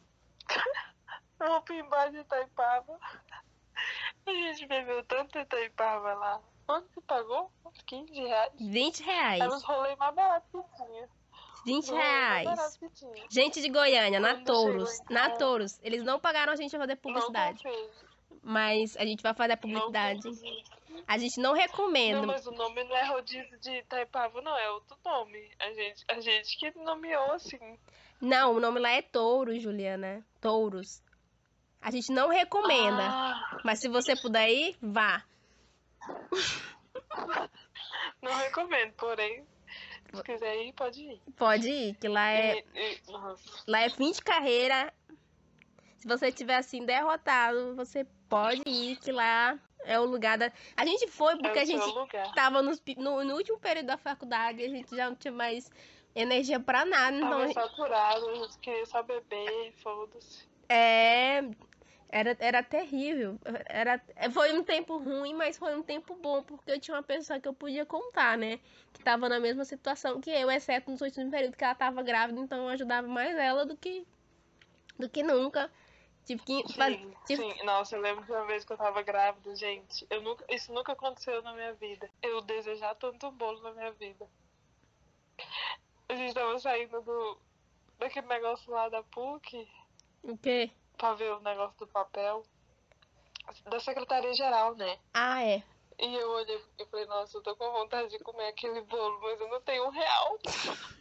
o 1.83 1.89
Bar 1.89 2.09
de 2.11 2.19
Itaipava. 2.19 2.97
A 4.25 4.31
gente 4.31 4.65
bebeu 4.67 5.03
tanto 5.03 5.37
Itaipava 5.37 6.13
lá. 6.13 6.41
Quanto 6.69 6.87
que 6.91 7.01
pagou? 7.01 7.51
Uns 7.65 7.81
15 7.81 8.13
reais. 8.13 8.51
20 8.59 9.01
Era 9.01 9.11
reais. 9.11 9.53
os 9.55 9.63
rolês 9.63 9.97
mais 9.97 10.13
baratos 10.13 10.47
que 10.51 10.75
tinha. 10.77 11.09
20 11.65 11.83
Os 11.83 11.89
rolês 11.89 12.45
mais 12.45 12.77
reais. 12.77 13.27
Gente 13.31 13.59
de 13.59 13.69
Goiânia, 13.69 14.19
na 14.19 14.43
Touros. 14.43 14.99
Na 15.09 15.31
Touros. 15.31 15.79
Eles 15.81 16.03
não 16.03 16.19
pagaram 16.19 16.53
a 16.53 16.55
gente 16.55 16.69
pra 16.69 16.81
fazer 16.81 16.95
publicidade. 16.97 17.63
Mas 18.43 18.95
a 18.97 19.03
gente 19.03 19.23
vai 19.23 19.33
fazer 19.33 19.53
a 19.53 19.57
publicidade. 19.57 20.29
A 21.07 21.17
gente 21.17 21.41
não 21.41 21.53
recomenda. 21.53 22.19
Não, 22.19 22.27
mas 22.27 22.45
o 22.45 22.51
nome 22.51 22.83
não 22.83 22.95
é 22.95 23.05
rodízio 23.07 23.59
de 23.59 23.79
Itaipava, 23.79 24.39
não, 24.39 24.55
é 24.55 24.69
outro 24.69 24.95
nome. 25.03 25.49
A 25.59 25.73
gente, 25.73 26.05
a 26.07 26.19
gente 26.19 26.55
que 26.55 26.77
nomeou 26.77 27.31
assim. 27.31 27.79
Não, 28.21 28.53
o 28.55 28.59
nome 28.59 28.79
lá 28.79 28.91
é 28.91 29.01
Touro, 29.01 29.59
Juliana. 29.59 30.23
Touros. 30.39 31.01
A 31.81 31.89
gente 31.89 32.11
não 32.11 32.29
recomenda. 32.29 33.07
Ah, 33.09 33.57
Mas 33.65 33.79
se 33.79 33.87
você 33.87 34.15
puder 34.15 34.51
ir, 34.51 34.77
vá. 34.79 35.23
não 38.21 38.33
recomendo, 38.35 38.93
porém, 38.93 39.45
se 40.13 40.23
quiser 40.23 40.63
ir, 40.65 40.73
pode 40.73 41.01
ir. 41.01 41.21
Pode 41.37 41.69
ir, 41.69 41.95
que 41.95 42.07
lá 42.07 42.29
é, 42.31 42.59
E- 42.75 42.93
e- 42.93 43.01
lá 43.67 43.81
é 43.81 43.89
fim 43.89 44.11
de 44.11 44.21
carreira. 44.21 44.93
Se 45.97 46.07
você 46.07 46.27
estiver 46.29 46.55
assim 46.55 46.85
derrotado, 46.85 47.75
você 47.75 48.05
pode 48.29 48.61
ir, 48.65 48.95
que 48.97 49.11
lá 49.11 49.59
é 49.83 49.99
o 49.99 50.05
lugar 50.05 50.37
da. 50.37 50.51
A 50.77 50.85
gente 50.85 51.07
foi 51.07 51.37
porque 51.37 51.59
é 51.59 51.61
a 51.61 51.65
gente 51.65 51.85
lugar. 51.85 52.33
tava 52.33 52.61
pi- 52.77 52.95
no, 52.97 53.23
no 53.23 53.35
último 53.35 53.59
período 53.59 53.87
da 53.87 53.97
faculdade, 53.97 54.63
a 54.63 54.69
gente 54.69 54.95
já 54.95 55.09
não 55.09 55.15
tinha 55.15 55.31
mais 55.33 55.69
energia 56.15 56.59
pra 56.59 56.85
nada. 56.85 57.17
Então, 57.17 57.29
Tava 57.29 57.45
gente- 57.47 57.53
saturado, 57.53 58.29
a 58.29 58.35
gente 58.35 58.57
queria 58.59 58.85
só 58.85 59.03
beber, 59.03 59.73
foda-se. 59.83 60.47
é. 60.69 61.41
Era, 62.11 62.35
era 62.39 62.63
terrível. 62.63 63.37
Era, 63.67 64.01
foi 64.33 64.51
um 64.57 64.63
tempo 64.63 64.97
ruim, 64.97 65.33
mas 65.35 65.57
foi 65.57 65.75
um 65.75 65.83
tempo 65.83 66.15
bom, 66.15 66.41
porque 66.41 66.71
eu 66.71 66.79
tinha 66.79 66.97
uma 66.97 67.03
pessoa 67.03 67.39
que 67.39 67.47
eu 67.47 67.53
podia 67.53 67.85
contar, 67.85 68.35
né? 68.37 68.59
Que 68.91 69.03
tava 69.03 69.29
na 69.29 69.39
mesma 69.39 69.63
situação 69.63 70.19
que 70.19 70.29
eu, 70.31 70.49
exceto 70.49 70.89
nos 70.89 71.01
últimos 71.01 71.29
períodos 71.29 71.55
que 71.55 71.63
ela 71.63 71.75
tava 71.75 72.01
grávida, 72.01 72.39
então 72.39 72.63
eu 72.63 72.69
ajudava 72.69 73.07
mais 73.07 73.37
ela 73.37 73.63
do 73.63 73.77
que, 73.77 74.07
do 74.97 75.07
que 75.07 75.21
nunca. 75.21 75.71
Tive 76.25 76.41
que. 76.43 76.73
faz- 76.73 76.95
Sim, 76.95 77.13
tive- 77.27 77.43
sim. 77.43 77.63
Nossa, 77.63 77.95
eu 77.95 78.01
lembro 78.01 78.25
de 78.25 78.31
uma 78.31 78.45
vez 78.45 78.65
que 78.65 78.73
eu 78.73 78.77
tava 78.77 79.03
grávida, 79.03 79.55
gente. 79.55 80.05
Eu 80.09 80.21
nunca, 80.23 80.43
isso 80.49 80.73
nunca 80.73 80.93
aconteceu 80.93 81.43
na 81.43 81.53
minha 81.53 81.73
vida. 81.75 82.09
Eu 82.23 82.41
desejar 82.41 82.95
tanto 82.95 83.29
bolo 83.31 83.61
na 83.61 83.71
minha 83.71 83.91
vida. 83.91 84.27
A 86.07 86.15
gente 86.15 86.33
tava 86.33 86.57
saindo 86.59 87.01
do. 87.01 87.37
daquele 87.99 88.27
negócio 88.27 88.71
lá 88.71 88.89
da 88.89 89.03
PUC 89.03 89.67
O 90.23 90.35
quê? 90.37 90.71
Pra 90.99 91.13
ver 91.13 91.31
o 91.31 91.39
negócio 91.39 91.79
do 91.79 91.87
papel. 91.87 92.43
Da 93.63 93.79
Secretaria 93.79 94.33
Geral, 94.33 94.75
né? 94.75 94.99
Ah, 95.13 95.43
é. 95.43 95.63
E 95.97 96.15
eu 96.15 96.29
olhei 96.31 96.61
e 96.77 96.85
falei, 96.85 97.05
nossa, 97.07 97.37
eu 97.37 97.41
tô 97.41 97.55
com 97.55 97.71
vontade 97.71 98.09
de 98.09 98.19
comer 98.19 98.47
aquele 98.47 98.81
bolo, 98.81 99.19
mas 99.21 99.39
eu 99.39 99.47
não 99.47 99.61
tenho 99.61 99.85
um 99.87 99.89
real. 99.89 100.39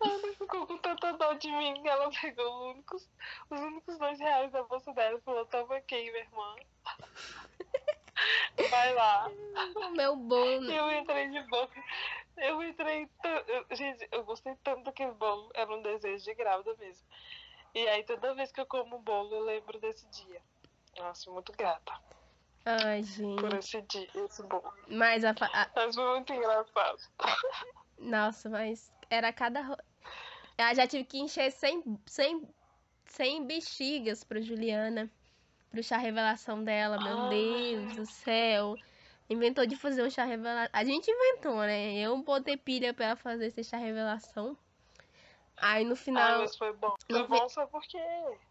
A 0.00 0.08
Ana 0.08 0.32
ficou 0.34 0.66
com 0.66 0.76
tanta 0.78 1.12
dó 1.12 1.32
de 1.34 1.50
mim 1.50 1.80
que 1.80 1.88
ela 1.88 2.10
pegou 2.10 2.44
os 2.44 2.74
únicos, 2.74 3.08
os 3.50 3.60
únicos 3.60 3.98
dois 3.98 4.18
reais 4.18 4.50
da 4.52 4.62
bolsa 4.64 4.92
dela 4.92 5.18
e 5.18 5.22
falou, 5.22 5.46
toma 5.46 5.76
aqui, 5.76 6.10
minha 6.10 6.18
irmã. 6.18 6.56
Vai 8.70 8.94
lá. 8.94 9.30
O 9.76 9.90
meu 9.90 10.16
bolo. 10.16 10.70
Eu 10.70 10.90
entrei 10.90 11.28
de 11.30 11.40
boca. 11.48 11.84
Eu 12.38 12.62
entrei. 12.62 13.08
eu- 13.46 13.76
gente, 13.76 14.08
eu 14.10 14.24
gostei 14.24 14.54
tanto 14.64 14.84
daquele 14.84 15.12
bolo. 15.12 15.50
Era 15.54 15.72
um 15.72 15.82
desejo 15.82 16.24
de 16.24 16.34
grávida 16.34 16.74
mesmo. 16.76 17.06
E 17.76 17.88
aí 17.88 18.02
toda 18.04 18.34
vez 18.34 18.50
que 18.50 18.58
eu 18.58 18.64
como 18.64 18.98
bolo, 19.00 19.34
eu 19.34 19.44
lembro 19.44 19.78
desse 19.78 20.06
dia. 20.06 20.40
Nossa, 20.98 21.30
muito 21.30 21.52
grata 21.52 21.92
Ai, 22.64 23.02
por 23.02 23.52
gente. 23.52 23.58
esse 23.58 23.82
dia, 23.82 24.08
esse 24.24 24.42
bolo. 24.44 24.72
Mas 24.88 25.22
a, 25.26 25.32
a- 25.32 25.70
Mas 25.76 25.94
foi 25.94 26.08
muito 26.14 26.32
engraçado. 26.32 26.98
Nossa, 27.98 28.48
mas 28.48 28.90
era 29.10 29.30
cada. 29.30 29.60
Eu 30.58 30.74
já 30.74 30.86
tive 30.86 31.04
que 31.04 31.18
encher 31.18 31.50
100, 31.52 31.82
100, 32.06 32.48
100 33.04 33.46
bexigas 33.46 34.24
pra 34.24 34.40
Juliana. 34.40 35.10
Pro 35.70 35.82
chá 35.82 35.98
revelação 35.98 36.64
dela, 36.64 36.96
meu 36.98 37.24
Ai. 37.24 37.28
Deus 37.28 37.96
do 37.96 38.06
céu. 38.06 38.74
Inventou 39.28 39.66
de 39.66 39.76
fazer 39.76 40.02
um 40.02 40.08
chá 40.08 40.24
revelação. 40.24 40.70
A 40.72 40.82
gente 40.82 41.10
inventou, 41.10 41.58
né? 41.58 41.94
Eu 41.98 42.16
botei 42.22 42.56
pilha 42.56 42.94
pra 42.94 43.06
ela 43.06 43.16
fazer 43.16 43.46
esse 43.48 43.62
chá 43.62 43.76
revelação. 43.76 44.56
Aí 45.56 45.84
no 45.84 45.92
Ah, 45.94 45.96
final. 45.96 46.38
mas 46.40 46.56
foi 46.56 46.72
bom. 46.72 46.94
no 47.08 47.18
Foi 47.18 47.22
fi- 47.26 47.42
bom 47.42 47.48
só 47.48 47.66
porque. 47.66 47.98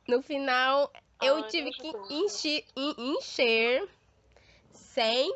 No 0.07 0.21
final, 0.21 0.91
eu 1.21 1.47
tive 1.47 1.71
que 1.71 1.87
encher, 2.09 2.63
en- 2.75 2.95
encher 3.17 3.87
100 4.71 5.33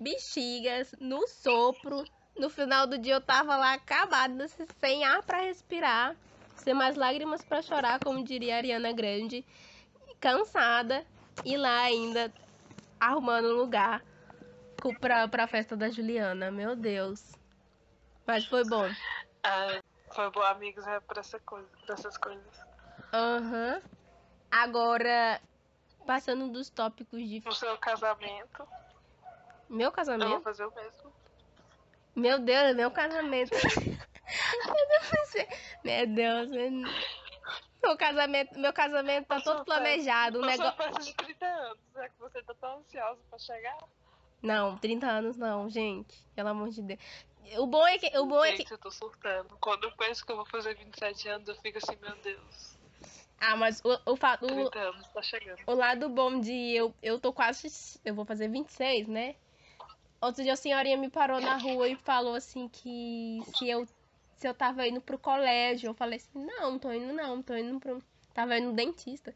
bexigas 0.00 0.94
no 0.98 1.26
sopro. 1.28 2.04
No 2.38 2.50
final 2.50 2.86
do 2.86 2.98
dia 2.98 3.14
eu 3.14 3.20
tava 3.20 3.56
lá 3.56 3.74
acabada, 3.74 4.48
sem 4.80 5.04
ar 5.04 5.22
pra 5.22 5.40
respirar, 5.42 6.16
sem 6.56 6.74
mais 6.74 6.96
lágrimas 6.96 7.44
pra 7.44 7.62
chorar, 7.62 8.00
como 8.00 8.24
diria 8.24 8.54
a 8.54 8.56
Ariana 8.58 8.92
Grande, 8.92 9.44
cansada 10.20 11.06
e 11.44 11.56
lá 11.56 11.82
ainda 11.82 12.32
arrumando 12.98 13.48
um 13.54 13.56
lugar 13.58 14.02
pra, 15.00 15.28
pra 15.28 15.46
festa 15.46 15.76
da 15.76 15.88
Juliana. 15.90 16.50
Meu 16.50 16.74
Deus. 16.74 17.22
Mas 18.26 18.44
foi 18.46 18.64
bom. 18.64 18.88
Ah, 19.42 19.78
foi 20.14 20.30
bom, 20.30 20.42
amigos, 20.42 20.86
é 20.86 21.00
pra, 21.00 21.20
essa 21.20 21.38
coisa, 21.40 21.68
pra 21.84 21.94
essas 21.94 22.16
coisas. 22.16 22.60
Aham. 23.12 23.82
Agora, 24.50 25.40
passando 26.06 26.48
dos 26.52 26.70
tópicos 26.70 27.20
de 27.28 27.42
No 27.44 27.52
seu 27.52 27.76
casamento, 27.78 28.66
meu 29.68 29.80
eu 29.80 29.84
vou 29.86 29.92
casamento. 29.92 30.40
fazer 30.42 30.64
o 30.64 30.74
mesmo. 30.74 31.12
Meu 32.14 32.38
Deus, 32.38 32.76
meu 32.76 32.90
casamento. 32.90 33.50
meu 35.84 36.06
Deus, 36.06 36.48
meu- 36.48 36.70
meu 37.82 37.96
casamento, 37.98 38.58
meu 38.58 38.72
casamento 38.72 39.26
tá 39.26 39.40
todo 39.40 39.64
planejado, 39.64 40.38
um 40.40 40.44
negócio. 40.44 41.00
de 41.02 41.14
30 41.14 41.44
anos, 41.46 41.78
é 41.96 42.08
que 42.08 42.18
você 42.18 42.42
tá 42.42 42.54
tão 42.54 42.78
ansiosa 42.78 43.20
pra 43.28 43.38
chegar. 43.38 43.76
Não, 44.42 44.78
30 44.78 45.06
anos 45.06 45.36
não, 45.36 45.68
gente. 45.68 46.16
Pelo 46.34 46.48
amor 46.50 46.68
de 46.70 46.82
Deus. 46.82 47.00
O 47.58 47.66
bom 47.66 47.86
é 47.86 47.98
que 47.98 48.18
o 48.18 48.26
bom 48.26 48.44
é 48.44 48.52
que 48.52 48.58
Gente, 48.58 48.72
eu 48.72 48.78
tô 48.78 48.90
surtando. 48.90 49.56
Quando 49.60 49.84
eu 49.84 49.92
penso 49.92 50.24
que 50.24 50.32
eu 50.32 50.36
vou 50.36 50.46
fazer 50.46 50.74
27 50.74 51.28
anos, 51.28 51.48
eu 51.48 51.54
fico 51.56 51.78
assim, 51.78 51.96
meu 52.00 52.16
Deus. 52.16 52.78
Ah, 53.40 53.56
mas 53.56 53.82
o, 53.84 54.12
o, 54.12 54.16
fa- 54.16 54.38
o, 54.40 54.46
30 54.46 54.78
anos, 54.78 55.06
tá 55.08 55.20
chegando. 55.22 55.58
o 55.66 55.74
lado 55.74 56.08
bom 56.08 56.40
de 56.40 56.52
eu, 56.74 56.94
eu 57.02 57.20
tô 57.20 57.32
quase. 57.32 57.68
Eu 58.04 58.14
vou 58.14 58.24
fazer 58.24 58.48
26, 58.48 59.08
né? 59.08 59.36
Outro 60.20 60.42
dia 60.42 60.54
a 60.54 60.56
senhorinha 60.56 60.96
me 60.96 61.10
parou 61.10 61.40
na 61.40 61.56
rua 61.58 61.86
e 61.88 61.96
falou 61.96 62.34
assim 62.34 62.66
que 62.68 63.40
se 63.54 63.68
eu, 63.68 63.86
se 64.36 64.48
eu 64.48 64.54
tava 64.54 64.88
indo 64.88 65.00
pro 65.00 65.18
colégio. 65.18 65.88
Eu 65.88 65.94
falei 65.94 66.16
assim, 66.16 66.42
não, 66.42 66.72
não 66.72 66.78
tô 66.78 66.90
indo 66.92 67.12
não, 67.12 67.42
tô 67.42 67.54
indo 67.54 67.78
pro. 67.78 68.02
Tava 68.32 68.56
indo 68.56 68.68
no 68.68 68.72
dentista. 68.72 69.34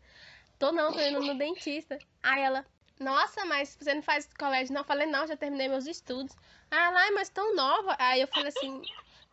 Tô 0.59 0.73
não, 0.73 0.93
tô 0.93 1.01
indo 1.01 1.21
no 1.21 1.37
dentista. 1.37 1.99
Aí 2.23 2.41
ela, 2.43 2.65
nossa, 3.01 3.45
mas 3.45 3.77
você 3.79 3.95
não 3.95 4.03
faz 4.03 4.29
colégio 4.39 4.73
não? 4.75 4.81
Eu 4.83 4.87
falei, 4.87 5.07
não, 5.07 5.27
já 5.27 5.37
terminei 5.37 5.69
meus 5.69 5.87
estudos. 5.87 6.35
Ela, 6.71 7.01
ai, 7.01 7.11
mas 7.13 7.29
tão 7.29 7.55
nova. 7.55 7.97
Aí 7.99 8.21
eu 8.21 8.29
falei 8.29 8.49
assim, 8.49 8.83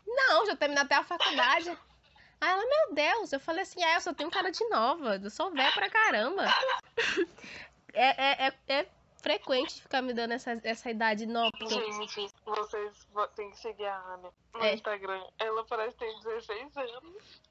não, 0.05 0.45
já 0.45 0.55
terminei 0.55 0.83
até 0.83 0.95
a 0.95 1.03
faculdade. 1.03 1.69
Aí 2.41 2.49
ela, 2.49 2.63
meu 2.65 2.93
Deus, 2.95 3.31
eu 3.33 3.39
falei 3.39 3.61
assim, 3.63 3.83
é, 3.83 3.95
eu 3.95 4.01
só 4.01 4.13
tenho 4.13 4.29
cara 4.29 4.51
de 4.51 4.63
nova, 4.69 5.15
eu 5.15 5.29
sou 5.29 5.51
velha 5.51 5.71
pra 5.73 5.89
caramba. 5.89 6.43
é, 7.93 8.45
é, 8.45 8.47
é, 8.47 8.53
é 8.81 8.87
frequente 9.21 9.81
ficar 9.81 10.01
me 10.01 10.13
dando 10.13 10.33
essa, 10.33 10.59
essa 10.63 10.89
idade 10.91 11.25
nova. 11.25 11.49
Gente, 11.67 12.29
vocês 12.45 13.07
vo- 13.11 13.27
têm 13.29 13.49
que 13.51 13.57
seguir 13.57 13.85
a 13.87 13.97
Ana 13.97 14.29
no 14.53 14.63
É. 14.63 14.73
Instagram. 14.75 15.23
Ela 15.39 15.63
parece 15.65 15.95
que 15.95 16.05
tem 16.05 16.19
16 16.19 16.75
anos. 16.77 17.41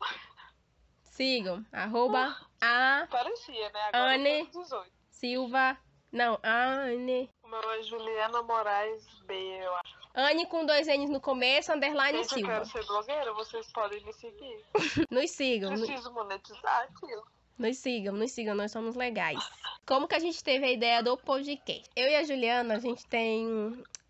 Sigam, 1.02 1.64
arroba 1.72 2.36
a 2.60 3.06
Parecia, 3.10 3.70
né? 3.70 3.80
Agora 3.92 4.14
Anne. 4.14 4.28
eu 4.40 4.46
tenho 4.50 4.62
18. 4.64 4.92
Silva, 5.10 5.78
não, 6.14 6.38
Anne. 6.42 7.28
O 7.42 7.48
meu 7.48 7.70
é 7.72 7.82
Juliana 7.82 8.42
Moraes 8.42 9.04
B, 9.26 9.34
eu 9.34 9.74
acho. 9.76 9.94
Anne 10.14 10.46
com 10.46 10.64
dois 10.64 10.86
N's 10.86 11.10
no 11.10 11.20
começo, 11.20 11.72
underline 11.72 12.18
Gente, 12.18 12.30
eu 12.32 12.38
Silva. 12.38 12.52
quero 12.52 12.66
ser 12.66 12.86
blogueira, 12.86 13.32
vocês 13.34 13.70
podem 13.72 14.02
me 14.04 14.12
seguir. 14.12 14.64
Nos 15.10 15.30
sigam, 15.32 15.72
no- 15.72 15.84
Preciso 15.86 16.12
monetizar 16.12 16.82
aquilo. 16.88 17.22
nos 17.58 17.78
sigam, 17.78 18.14
nos 18.14 18.30
sigam, 18.32 18.54
nós 18.54 18.70
somos 18.72 18.94
legais. 18.94 19.38
Como 19.86 20.06
que 20.08 20.14
a 20.14 20.18
gente 20.20 20.42
teve 20.42 20.64
a 20.66 20.70
ideia 20.70 21.02
do 21.02 21.16
podcast? 21.16 21.88
Eu 21.96 22.06
e 22.08 22.14
a 22.16 22.22
Juliana, 22.24 22.76
a 22.76 22.78
gente 22.78 23.04
tem 23.06 23.46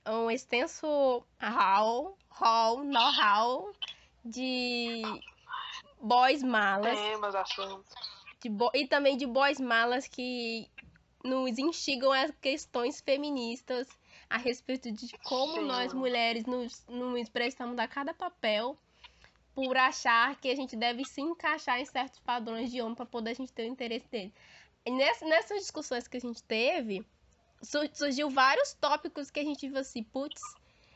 um 0.07 0.31
extenso 0.31 0.87
hall, 1.41 2.17
hall, 2.31 2.85
know-how 2.85 3.73
de 4.25 5.03
boys 6.01 6.43
malas. 6.43 6.99
Temas, 6.99 7.35
assuntos. 7.35 7.95
bo- 8.51 8.71
e 8.75 8.87
também 8.87 9.17
de 9.17 9.27
boys 9.27 9.59
malas 9.59 10.07
que 10.07 10.69
nos 11.25 11.59
instigam 11.59 12.13
a 12.13 12.31
questões 12.33 13.01
feministas 13.01 13.89
a 14.29 14.37
respeito 14.37 14.93
de 14.93 15.09
como 15.19 15.55
Sim. 15.55 15.67
nós 15.67 15.93
mulheres 15.93 16.45
nos, 16.45 16.85
nos 16.87 17.29
prestamos 17.29 17.79
a 17.79 17.89
cada 17.89 18.13
papel 18.13 18.77
por 19.55 19.77
achar 19.77 20.37
que 20.41 20.51
a 20.51 20.55
gente 20.57 20.77
deve 20.77 21.05
se 21.05 21.21
encaixar 21.21 21.81
em 21.81 21.85
certos 21.85 22.19
padrões 22.21 22.71
de 22.71 22.83
homem 22.83 22.95
para 22.95 23.07
poder 23.07 23.31
a 23.31 23.35
gente 23.35 23.53
ter 23.53 23.63
o 23.63 23.73
interesse 23.73 24.07
dele. 24.09 24.35
E 24.85 24.91
ness- 24.91 25.23
nessas 25.23 25.61
discussões 25.61 26.07
que 26.07 26.17
a 26.17 26.21
gente 26.21 26.43
teve, 26.43 27.07
su- 27.63 27.89
surgiu 27.95 28.29
vários 28.29 28.75
tópicos 28.75 29.31
que 29.31 29.41
a 29.41 29.45
gente 29.45 29.67
viu 29.69 29.79
assim, 29.79 30.03
putz, 30.03 30.43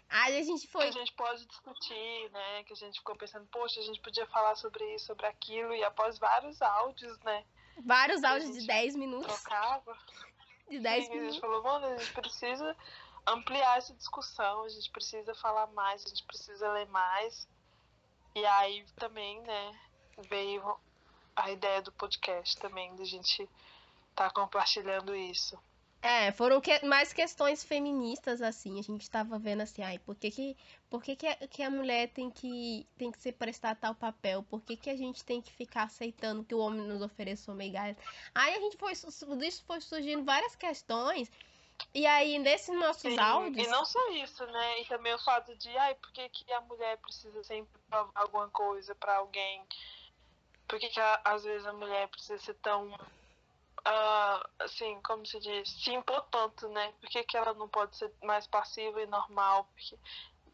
aí 0.08 0.36
a 0.38 0.42
gente 0.42 0.62
Que 0.66 0.72
foi 0.72 0.88
a 0.88 0.90
gente 0.90 1.12
pode 1.12 1.46
discutir, 1.46 2.30
né? 2.32 2.64
Que 2.64 2.72
a 2.72 2.76
gente 2.76 2.98
ficou 2.98 3.16
pensando, 3.16 3.46
poxa, 3.46 3.80
a 3.80 3.84
gente 3.84 4.00
podia 4.00 4.26
falar 4.26 4.56
sobre 4.56 4.84
isso, 4.94 5.06
sobre 5.06 5.24
aquilo, 5.26 5.72
e 5.74 5.82
após 5.84 6.18
vários 6.18 6.60
áudios, 6.60 7.18
né? 7.20 7.44
Vários 7.84 8.24
áudios 8.24 8.50
de 8.52 8.60
gente 8.60 8.66
10 8.66 8.96
minutos, 8.96 9.42
Trocava. 9.42 9.96
de 10.68 10.78
10 10.78 11.04
Sim, 11.04 11.10
a 11.10 11.12
gente 11.12 11.20
minutos. 11.20 11.38
falou, 11.38 11.62
mano, 11.62 11.86
a 11.86 11.96
gente 11.96 12.12
precisa 12.12 12.76
ampliar 13.26 13.78
essa 13.78 13.94
discussão, 13.94 14.64
a 14.64 14.68
gente 14.68 14.90
precisa 14.90 15.34
falar 15.34 15.66
mais, 15.68 16.04
a 16.04 16.08
gente 16.08 16.24
precisa 16.24 16.72
ler 16.72 16.88
mais. 16.88 17.48
E 18.34 18.44
aí 18.44 18.84
também, 18.96 19.40
né, 19.42 19.78
veio 20.28 20.78
a 21.34 21.50
ideia 21.50 21.82
do 21.82 21.92
podcast 21.92 22.56
também, 22.58 22.94
da 22.96 23.04
gente 23.04 23.42
estar 24.10 24.28
tá 24.28 24.30
compartilhando 24.30 25.14
isso. 25.14 25.58
É, 26.00 26.30
foram 26.30 26.60
que, 26.60 26.84
mais 26.86 27.12
questões 27.12 27.64
feministas, 27.64 28.40
assim. 28.40 28.78
A 28.78 28.82
gente 28.82 29.10
tava 29.10 29.38
vendo 29.38 29.62
assim, 29.62 29.82
ai, 29.82 29.98
por 29.98 30.14
que, 30.14 30.30
que, 30.30 30.56
por 30.90 31.02
que, 31.02 31.16
que, 31.16 31.26
a, 31.26 31.36
que 31.48 31.62
a 31.62 31.70
mulher 31.70 32.08
tem 32.08 32.30
que, 32.30 32.86
tem 32.96 33.10
que 33.10 33.20
se 33.20 33.32
prestar 33.32 33.76
tal 33.76 33.94
papel? 33.94 34.42
Por 34.42 34.60
que, 34.62 34.76
que 34.76 34.90
a 34.90 34.96
gente 34.96 35.24
tem 35.24 35.40
que 35.40 35.52
ficar 35.52 35.84
aceitando 35.84 36.44
que 36.44 36.54
o 36.54 36.58
homem 36.58 36.86
nos 36.86 37.02
ofereça 37.02 37.52
migalhas? 37.54 37.96
Aí 38.34 38.54
a 38.54 38.60
gente 38.60 38.76
foi, 38.76 38.92
isso 38.92 39.64
foi 39.66 39.80
surgindo 39.80 40.24
várias 40.24 40.56
questões. 40.56 41.30
E 41.94 42.06
aí, 42.06 42.38
nesses 42.38 42.74
nossos 42.74 43.02
Sim, 43.02 43.18
áudios. 43.18 43.66
E 43.66 43.70
não 43.70 43.84
só 43.84 44.10
isso, 44.10 44.44
né? 44.46 44.80
E 44.80 44.84
também 44.86 45.14
o 45.14 45.18
fato 45.18 45.54
de, 45.56 45.68
ai, 45.76 45.94
por 45.94 46.10
que, 46.12 46.28
que 46.30 46.52
a 46.52 46.60
mulher 46.62 46.96
precisa 46.98 47.42
sempre 47.44 47.70
provar 47.88 48.10
alguma 48.14 48.48
coisa 48.48 48.94
para 48.94 49.16
alguém? 49.16 49.62
Por 50.66 50.78
que, 50.78 50.88
que 50.88 51.00
a, 51.00 51.20
às 51.24 51.44
vezes 51.44 51.66
a 51.66 51.72
mulher 51.72 52.08
precisa 52.08 52.38
ser 52.38 52.54
tão 52.54 52.88
uh, 52.88 54.48
assim, 54.58 55.00
como 55.02 55.24
se 55.26 55.38
diz, 55.40 55.68
se 55.68 55.92
impor 55.92 56.22
tanto, 56.30 56.68
né? 56.68 56.92
Por 57.00 57.08
que, 57.08 57.22
que 57.24 57.36
ela 57.36 57.54
não 57.54 57.68
pode 57.68 57.96
ser 57.96 58.12
mais 58.22 58.46
passiva 58.46 59.00
e 59.02 59.06
normal? 59.06 59.68
Porque, 59.72 59.98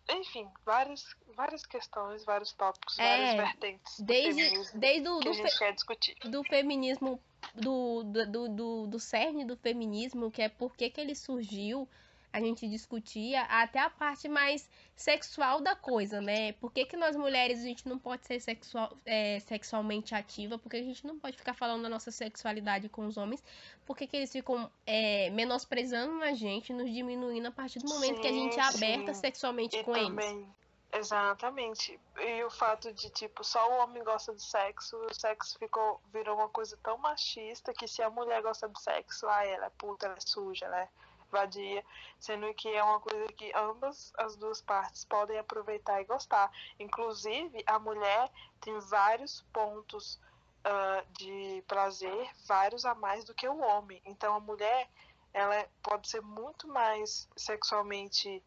enfim, 0.09 0.47
várias, 0.64 1.17
várias 1.35 1.64
questões, 1.64 2.25
vários 2.25 2.53
tópicos, 2.53 2.99
é, 2.99 3.03
várias 3.03 3.35
vertentes. 3.37 4.01
Desde, 4.01 4.79
desde 4.79 5.09
o, 5.09 5.19
que 5.19 5.25
do, 5.25 5.31
a 5.31 5.33
gente 5.33 5.59
quer 5.59 5.73
discutir. 5.73 6.17
do 6.25 6.45
feminismo, 6.45 7.21
do, 7.55 8.05
do, 8.05 8.49
do, 8.49 8.87
do 8.87 9.01
cerne 9.01 9.45
do 9.45 9.57
feminismo, 9.57 10.31
que 10.31 10.43
é 10.43 10.49
por 10.49 10.77
que, 10.77 10.90
que 10.90 11.01
ele 11.01 11.14
surgiu 11.14 11.88
a 12.35 12.40
gente 12.40 12.68
discutia 12.68 13.42
até 13.42 13.79
a 13.79 13.88
parte 13.88 14.29
mais 14.29 14.68
sexual 14.97 15.61
da 15.61 15.77
coisa, 15.77 16.20
né? 16.20 16.51
Por 16.55 16.73
que, 16.73 16.85
que 16.85 16.97
nós 16.97 17.14
mulheres 17.14 17.61
a 17.61 17.62
gente 17.62 17.88
não 17.88 17.97
pode 17.97 18.27
ser 18.27 18.40
sexual, 18.40 18.92
é, 19.07 19.38
sexualmente 19.38 20.16
ativa? 20.16 20.59
Por 20.59 20.68
que 20.68 20.77
a 20.77 20.83
gente 20.83 21.07
não 21.07 21.16
pode 21.16 21.37
ficar 21.37 21.55
falando 21.55 21.85
da 21.85 21.88
nossa 21.88 22.11
sexualidade 22.11 22.88
com 22.88 23.07
os 23.07 23.16
homens? 23.16 23.40
Por 23.87 23.97
que, 23.97 24.09
que 24.09 24.16
eles 24.16 24.33
ficam 24.33 24.68
é, 24.85 25.31
menosprezando 25.31 26.25
a 26.25 26.33
gente, 26.33 26.73
nos 26.73 26.92
diminuindo 26.92 27.47
a 27.47 27.53
partir 27.53 27.79
do 27.79 27.88
momento 27.88 28.16
sim, 28.16 28.23
que 28.23 28.27
a 28.27 28.33
gente 28.33 28.59
é 28.59 28.62
aberta 28.62 29.14
sim. 29.14 29.20
sexualmente 29.20 29.77
e 29.77 29.85
com 29.85 29.92
também... 29.92 30.38
eles? 30.38 30.49
Exatamente. 30.92 32.01
E 32.18 32.42
o 32.42 32.51
fato 32.51 32.92
de, 32.92 33.11
tipo, 33.11 33.44
só 33.44 33.64
o 33.70 33.85
homem 33.85 34.03
gosta 34.03 34.35
de 34.35 34.42
sexo, 34.42 34.97
o 34.97 35.14
sexo 35.14 35.57
ficou, 35.57 36.01
virou 36.12 36.37
uma 36.37 36.49
coisa 36.49 36.77
tão 36.83 36.99
machista 36.99 37.73
que 37.73 37.87
se 37.87 38.03
a 38.03 38.11
mulher 38.11 38.42
gosta 38.42 38.68
de 38.68 38.81
sexo, 38.83 39.29
ah, 39.29 39.47
ela 39.47 39.66
é 39.66 39.70
puta, 39.70 40.07
ela 40.07 40.16
é 40.16 40.20
suja, 40.20 40.66
ela 40.66 40.81
é 40.83 40.88
vadia, 41.35 41.85
sendo 42.18 42.53
que 42.55 42.68
é 42.68 42.83
uma 42.83 43.01
coisa 43.01 43.27
que 43.33 43.53
ambas 43.55 44.12
as 44.16 44.37
duas 44.37 44.62
partes 44.62 45.05
podem 45.05 45.38
aproveitar 45.38 46.01
e 46.01 46.05
gostar. 46.05 46.51
Inclusive, 46.79 47.62
a 47.66 47.79
mulher 47.79 48.31
tem 48.61 48.79
vários 48.79 49.42
pontos 49.53 50.20
uh, 50.64 51.12
de 51.12 51.62
prazer, 51.66 52.31
vários 52.47 52.85
a 52.85 52.94
mais 52.94 53.25
do 53.25 53.35
que 53.35 53.49
o 53.49 53.61
homem. 53.61 54.01
Então, 54.07 54.35
a 54.35 54.40
mulher 54.40 54.88
ela 55.33 55.66
pode 55.83 56.09
ser 56.09 56.23
muito 56.23 56.68
mais 56.68 57.29
sexualmente 57.37 58.40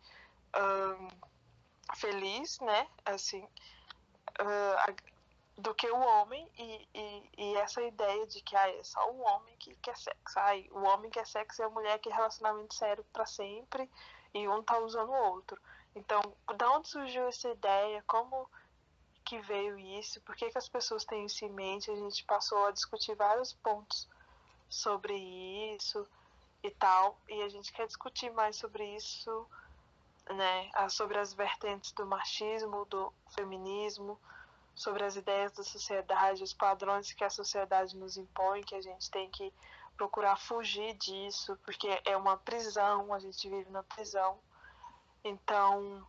um, 0.56 1.08
feliz, 1.98 2.60
né? 2.62 2.88
Assim, 3.06 3.44
uh, 4.40 4.96
do 5.58 5.74
que 5.74 5.90
o 5.90 6.00
homem 6.00 6.48
e, 6.56 6.88
e, 6.94 7.30
e, 7.38 7.56
essa 7.56 7.82
ideia 7.82 8.28
de 8.28 8.42
que 8.42 8.56
ah, 8.56 8.70
é 8.70 8.84
só 8.84 9.12
o 9.12 9.22
homem 9.22 9.56
que 9.58 9.76
quer 9.78 9.98
sexo. 9.98 10.40
Ah, 10.40 10.52
o 10.72 10.84
homem 10.84 11.10
quer 11.10 11.26
sexo 11.26 11.62
e 11.62 11.66
a 11.66 11.70
mulher 11.70 11.98
quer 12.00 12.14
relacionamento 12.14 12.76
sério 12.76 13.04
para 13.12 13.26
sempre 13.26 13.90
e 14.34 14.48
um 14.48 14.62
tá 14.62 14.78
usando 14.80 15.10
o 15.10 15.32
outro. 15.32 15.60
Então, 15.96 16.22
da 16.56 16.72
onde 16.72 16.88
surgiu 16.88 17.28
essa 17.28 17.50
ideia? 17.50 18.04
Como 18.06 18.48
que 19.26 19.40
veio 19.42 19.80
isso? 19.80 20.22
Por 20.22 20.36
que, 20.36 20.52
que 20.52 20.58
as 20.58 20.70
pessoas 20.70 21.04
têm 21.04 21.26
isso 21.26 21.44
em 21.44 21.50
mente? 21.50 21.90
A 21.90 21.96
gente 21.96 22.24
passou 22.24 22.66
a 22.66 22.72
discutir 22.72 23.16
vários 23.16 23.52
pontos 23.54 24.08
sobre 24.70 25.16
isso 25.76 26.08
e 26.62 26.70
tal, 26.70 27.20
e 27.28 27.42
a 27.42 27.50
gente 27.50 27.72
quer 27.72 27.88
discutir 27.88 28.30
mais 28.32 28.58
sobre 28.58 28.96
isso, 28.96 29.48
né? 30.30 30.70
Sobre 30.90 31.18
as 31.18 31.34
vertentes 31.34 31.92
do 31.94 32.06
machismo, 32.06 32.86
do 32.86 33.12
feminismo, 33.36 34.20
sobre 34.78 35.04
as 35.04 35.16
ideias 35.16 35.52
da 35.54 35.64
sociedade, 35.64 36.44
os 36.44 36.54
padrões 36.54 37.12
que 37.12 37.24
a 37.24 37.32
sociedade 37.32 37.98
nos 37.98 38.16
impõe, 38.16 38.62
que 38.62 38.76
a 38.76 38.82
gente 38.82 39.10
tem 39.10 39.28
que 39.32 39.52
procurar 39.98 40.38
fugir 40.38 40.94
disso, 40.94 41.58
porque 41.66 41.88
é 42.06 42.16
uma 42.16 42.38
prisão, 42.38 43.12
a 43.12 43.18
gente 43.18 43.50
vive 43.50 43.72
na 43.72 43.82
prisão. 43.82 44.40
Então, 45.24 46.08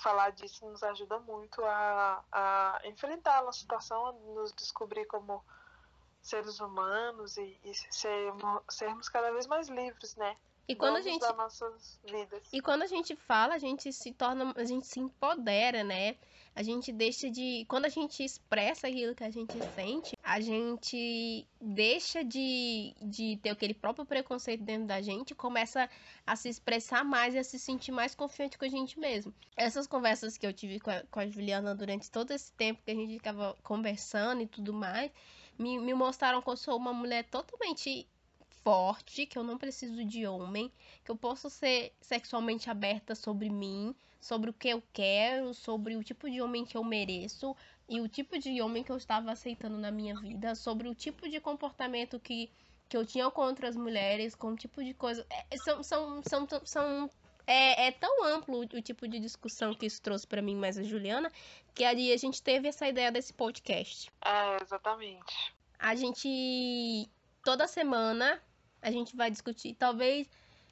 falar 0.00 0.30
disso 0.30 0.66
nos 0.66 0.82
ajuda 0.82 1.20
muito 1.20 1.62
a, 1.62 2.24
a 2.32 2.80
enfrentar 2.84 3.46
a 3.46 3.52
situação, 3.52 4.06
a 4.06 4.12
nos 4.12 4.50
descobrir 4.54 5.04
como 5.04 5.44
seres 6.22 6.60
humanos 6.60 7.36
e, 7.36 7.60
e 7.62 7.74
sermos, 7.74 8.62
sermos 8.70 9.10
cada 9.10 9.30
vez 9.30 9.46
mais 9.46 9.68
livres, 9.68 10.16
né? 10.16 10.38
E 10.68 10.74
quando 10.74 10.96
a 10.96 11.00
gente 11.00 11.24
E 12.52 12.60
quando 12.60 12.82
a 12.82 12.86
gente 12.86 13.16
fala, 13.16 13.54
a 13.54 13.58
gente 13.58 13.90
se 13.90 14.12
torna, 14.12 14.52
a 14.54 14.64
gente 14.64 14.86
se 14.86 15.00
empodera, 15.00 15.82
né? 15.82 16.16
A 16.54 16.62
gente 16.62 16.92
deixa 16.92 17.30
de, 17.30 17.64
quando 17.68 17.84
a 17.84 17.88
gente 17.88 18.22
expressa 18.22 18.88
aquilo 18.88 19.14
que 19.14 19.22
a 19.22 19.30
gente 19.30 19.56
sente, 19.76 20.16
a 20.22 20.40
gente 20.40 21.46
deixa 21.60 22.24
de, 22.24 22.94
de 23.00 23.36
ter 23.36 23.50
aquele 23.50 23.72
próprio 23.72 24.04
preconceito 24.04 24.64
dentro 24.64 24.86
da 24.88 25.00
gente, 25.00 25.36
começa 25.36 25.88
a 26.26 26.34
se 26.34 26.48
expressar 26.48 27.04
mais 27.04 27.34
e 27.34 27.38
a 27.38 27.44
se 27.44 27.60
sentir 27.60 27.92
mais 27.92 28.14
confiante 28.14 28.58
com 28.58 28.64
a 28.64 28.68
gente 28.68 28.98
mesmo. 28.98 29.32
Essas 29.56 29.86
conversas 29.86 30.36
que 30.36 30.46
eu 30.46 30.52
tive 30.52 30.80
com 30.80 30.90
a, 30.90 31.02
com 31.04 31.20
a 31.20 31.26
Juliana 31.28 31.76
durante 31.76 32.10
todo 32.10 32.32
esse 32.32 32.52
tempo 32.52 32.82
que 32.84 32.90
a 32.90 32.94
gente 32.94 33.14
ficava 33.14 33.56
conversando 33.62 34.42
e 34.42 34.46
tudo 34.48 34.72
mais, 34.72 35.12
me, 35.56 35.78
me 35.78 35.94
mostraram 35.94 36.42
que 36.42 36.50
eu 36.50 36.56
sou 36.56 36.76
uma 36.76 36.92
mulher 36.92 37.24
totalmente 37.30 38.04
forte, 38.62 39.26
que 39.26 39.38
eu 39.38 39.44
não 39.44 39.58
preciso 39.58 40.04
de 40.04 40.26
homem, 40.26 40.72
que 41.04 41.10
eu 41.10 41.16
posso 41.16 41.48
ser 41.48 41.92
sexualmente 42.00 42.70
aberta 42.70 43.14
sobre 43.14 43.48
mim, 43.48 43.94
sobre 44.20 44.50
o 44.50 44.52
que 44.52 44.68
eu 44.68 44.82
quero, 44.92 45.54
sobre 45.54 45.96
o 45.96 46.02
tipo 46.02 46.30
de 46.30 46.40
homem 46.40 46.64
que 46.64 46.76
eu 46.76 46.84
mereço 46.84 47.56
e 47.88 48.00
o 48.00 48.08
tipo 48.08 48.38
de 48.38 48.60
homem 48.60 48.84
que 48.84 48.92
eu 48.92 48.96
estava 48.96 49.30
aceitando 49.30 49.78
na 49.78 49.90
minha 49.90 50.14
vida, 50.20 50.54
sobre 50.54 50.88
o 50.88 50.94
tipo 50.94 51.28
de 51.28 51.40
comportamento 51.40 52.20
que, 52.20 52.50
que 52.88 52.96
eu 52.96 53.06
tinha 53.06 53.30
com 53.30 53.42
outras 53.42 53.76
mulheres, 53.76 54.34
com 54.34 54.48
o 54.48 54.56
tipo 54.56 54.84
de 54.84 54.92
coisa. 54.92 55.26
É, 55.30 55.56
são, 55.56 55.82
são, 55.82 56.22
são, 56.22 56.46
são 56.64 57.10
é, 57.46 57.86
é, 57.86 57.92
tão 57.92 58.24
amplo 58.24 58.60
o 58.60 58.82
tipo 58.82 59.08
de 59.08 59.18
discussão 59.18 59.72
que 59.72 59.86
isso 59.86 60.02
trouxe 60.02 60.26
para 60.26 60.42
mim 60.42 60.54
mais 60.54 60.76
a 60.76 60.82
Juliana, 60.82 61.32
que 61.74 61.82
ali 61.82 62.12
a 62.12 62.16
gente 62.18 62.42
teve 62.42 62.68
essa 62.68 62.86
ideia 62.86 63.10
desse 63.10 63.32
podcast. 63.32 64.10
É, 64.22 64.62
exatamente. 64.62 65.54
A 65.78 65.94
gente 65.94 67.08
toda 67.42 67.66
semana 67.66 68.42
a 68.82 68.90
gente 68.90 69.16
vai 69.16 69.30
discutir, 69.30 69.74
talvez 69.74 70.28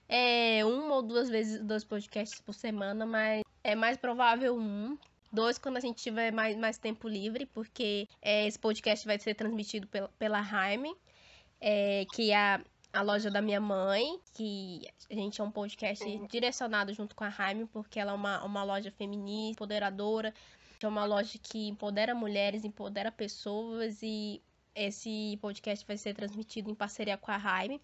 é, 0.08 0.64
uma 0.64 0.96
ou 0.96 1.02
duas 1.02 1.28
vezes 1.28 1.60
dois 1.62 1.84
podcasts 1.84 2.40
por 2.40 2.54
semana, 2.54 3.04
mas 3.04 3.42
é 3.64 3.74
mais 3.74 3.96
provável 3.96 4.56
um. 4.56 4.96
Dois 5.32 5.58
quando 5.58 5.76
a 5.76 5.80
gente 5.80 6.02
tiver 6.02 6.30
mais, 6.30 6.56
mais 6.56 6.78
tempo 6.78 7.08
livre, 7.08 7.46
porque 7.46 8.08
é, 8.22 8.46
esse 8.46 8.58
podcast 8.58 9.04
vai 9.06 9.18
ser 9.18 9.34
transmitido 9.34 9.86
pela, 9.88 10.08
pela 10.18 10.42
Jaime, 10.42 10.94
é, 11.60 12.06
que 12.14 12.30
é 12.30 12.60
a, 12.92 13.02
loja 13.02 13.30
da 13.30 13.42
minha 13.42 13.60
mãe, 13.60 14.18
que 14.32 14.82
a 15.10 15.14
gente 15.14 15.40
é 15.40 15.44
um 15.44 15.50
podcast 15.50 16.04
direcionado 16.30 16.94
junto 16.94 17.14
com 17.16 17.24
a 17.24 17.30
Jaime, 17.30 17.66
porque 17.66 17.98
ela 17.98 18.12
é 18.12 18.14
uma, 18.14 18.44
uma 18.44 18.62
loja 18.62 18.90
feminista, 18.92 19.50
empoderadora, 19.50 20.32
é 20.80 20.86
uma 20.88 21.04
loja 21.04 21.38
que 21.42 21.68
empodera 21.68 22.14
mulheres, 22.14 22.64
empodera 22.64 23.10
pessoas 23.10 24.00
e 24.02 24.40
esse 24.74 25.38
podcast 25.40 25.84
vai 25.86 25.96
ser 25.96 26.14
transmitido 26.14 26.70
em 26.70 26.74
parceria 26.74 27.16
com 27.16 27.30
a 27.32 27.38
Jaime. 27.38 27.80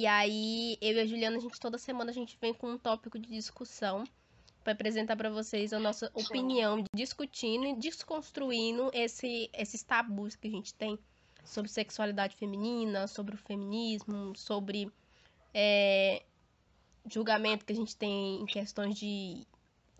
E 0.00 0.06
aí, 0.06 0.78
eu 0.80 0.94
e 0.94 1.00
a 1.00 1.04
Juliana, 1.04 1.36
a 1.36 1.40
gente 1.40 1.60
toda 1.60 1.76
semana 1.76 2.10
a 2.10 2.14
gente 2.14 2.34
vem 2.40 2.54
com 2.54 2.70
um 2.70 2.78
tópico 2.78 3.18
de 3.18 3.28
discussão 3.28 4.02
para 4.64 4.72
apresentar 4.72 5.14
para 5.14 5.28
vocês 5.28 5.74
a 5.74 5.78
nossa 5.78 6.10
opinião, 6.14 6.82
discutindo 6.96 7.66
e 7.66 7.76
desconstruindo 7.76 8.90
esse, 8.94 9.50
esses 9.52 9.82
tabus 9.82 10.36
que 10.36 10.48
a 10.48 10.50
gente 10.50 10.72
tem 10.72 10.98
sobre 11.44 11.70
sexualidade 11.70 12.34
feminina, 12.34 13.06
sobre 13.06 13.34
o 13.34 13.38
feminismo, 13.38 14.34
sobre 14.34 14.90
é, 15.52 16.22
julgamento 17.06 17.66
que 17.66 17.74
a 17.74 17.76
gente 17.76 17.94
tem 17.94 18.40
em 18.40 18.46
questões 18.46 18.98
de, 18.98 19.46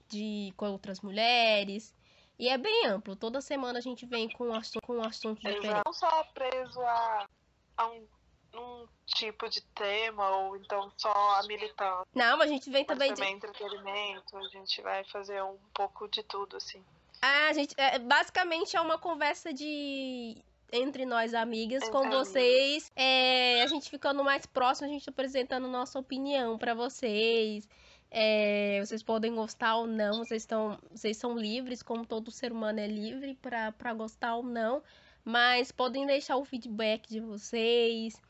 de 0.09 0.51
com 0.57 0.71
outras 0.71 1.03
mulheres. 1.03 1.95
E 2.39 2.49
é 2.49 2.57
bem 2.57 2.87
amplo. 2.87 3.15
Toda 3.15 3.43
semana 3.43 3.79
a 3.79 3.83
gente 3.83 4.07
vem 4.07 4.31
com 4.31 4.47
um 4.47 4.55
assunto, 4.55 4.81
com 4.81 4.97
um 4.97 5.05
assunto 5.05 5.43
diferente. 5.43 5.83
Não 5.85 5.93
só 5.93 6.25
preso 6.33 6.81
a, 6.81 7.29
a 7.77 7.87
um 7.87 8.07
um 8.55 8.87
tipo 9.07 9.49
de 9.49 9.61
tema 9.75 10.29
ou 10.31 10.57
então 10.57 10.91
só 10.97 11.13
a 11.39 11.43
militância. 11.47 12.07
Não, 12.15 12.41
a 12.41 12.47
gente 12.47 12.71
vem 12.71 12.85
também 12.85 13.15
também 13.15 13.39
de... 13.39 13.47
entretenimento, 13.47 14.37
a 14.37 14.49
gente 14.49 14.81
vai 14.83 15.05
fazer 15.05 15.43
um 15.43 15.59
pouco 15.75 16.09
de 16.09 16.23
tudo 16.23 16.57
assim. 16.57 16.85
Ah, 17.23 17.49
a 17.49 17.53
gente 17.53 17.75
é, 17.77 17.99
basicamente 17.99 18.77
é 18.77 18.81
uma 18.81 18.99
conversa 18.99 19.53
de 19.53 20.43
entre 20.73 21.05
nós 21.05 21.35
amigas, 21.35 21.83
Entre 21.83 21.91
com 21.91 21.99
amigas. 21.99 22.29
vocês. 22.29 22.93
É, 22.95 23.63
a 23.63 23.67
gente 23.67 23.91
ficando 23.91 24.23
mais 24.25 24.47
próximo, 24.47 24.89
a 24.89 24.91
gente 24.91 25.09
apresentando 25.09 25.69
nossa 25.69 25.99
opinião 25.99 26.57
pra 26.57 26.75
vocês. 26.75 27.69
É, 28.11 28.81
vocês 28.81 29.03
podem 29.03 29.35
gostar 29.35 29.77
ou 29.77 29.87
não, 29.87 30.19
vocês, 30.25 30.43
estão, 30.43 30.79
vocês 30.91 31.17
são 31.17 31.39
livres, 31.39 31.83
como 31.83 32.05
todo 32.05 32.31
ser 32.31 32.51
humano 32.51 32.81
é 32.81 32.87
livre 32.87 33.39
pra 33.41 33.95
gostar 33.95 34.37
ou 34.37 34.43
não. 34.43 34.83
Mas 35.25 35.71
podem 35.71 36.07
deixar 36.07 36.37
o 36.37 36.45
feedback 36.45 37.09
de 37.09 37.21
vocês. 37.21 38.21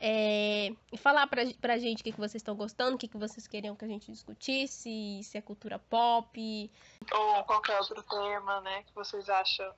É, 0.00 0.72
e 0.92 0.96
falar 0.98 1.26
pra, 1.26 1.42
pra 1.60 1.78
gente 1.78 2.00
o 2.00 2.04
que, 2.04 2.12
que 2.12 2.18
vocês 2.18 2.36
estão 2.36 2.54
gostando, 2.54 2.96
o 2.96 2.98
que, 2.98 3.08
que 3.08 3.16
vocês 3.16 3.46
queriam 3.46 3.74
que 3.76 3.84
a 3.84 3.88
gente 3.88 4.10
discutisse, 4.10 5.20
se 5.22 5.38
é 5.38 5.40
cultura 5.40 5.78
pop, 5.78 6.70
Ou 7.12 7.44
qualquer 7.44 7.78
outro 7.78 8.02
tema, 8.02 8.60
né, 8.60 8.82
que 8.82 8.94
vocês 8.94 9.28
acham 9.28 9.72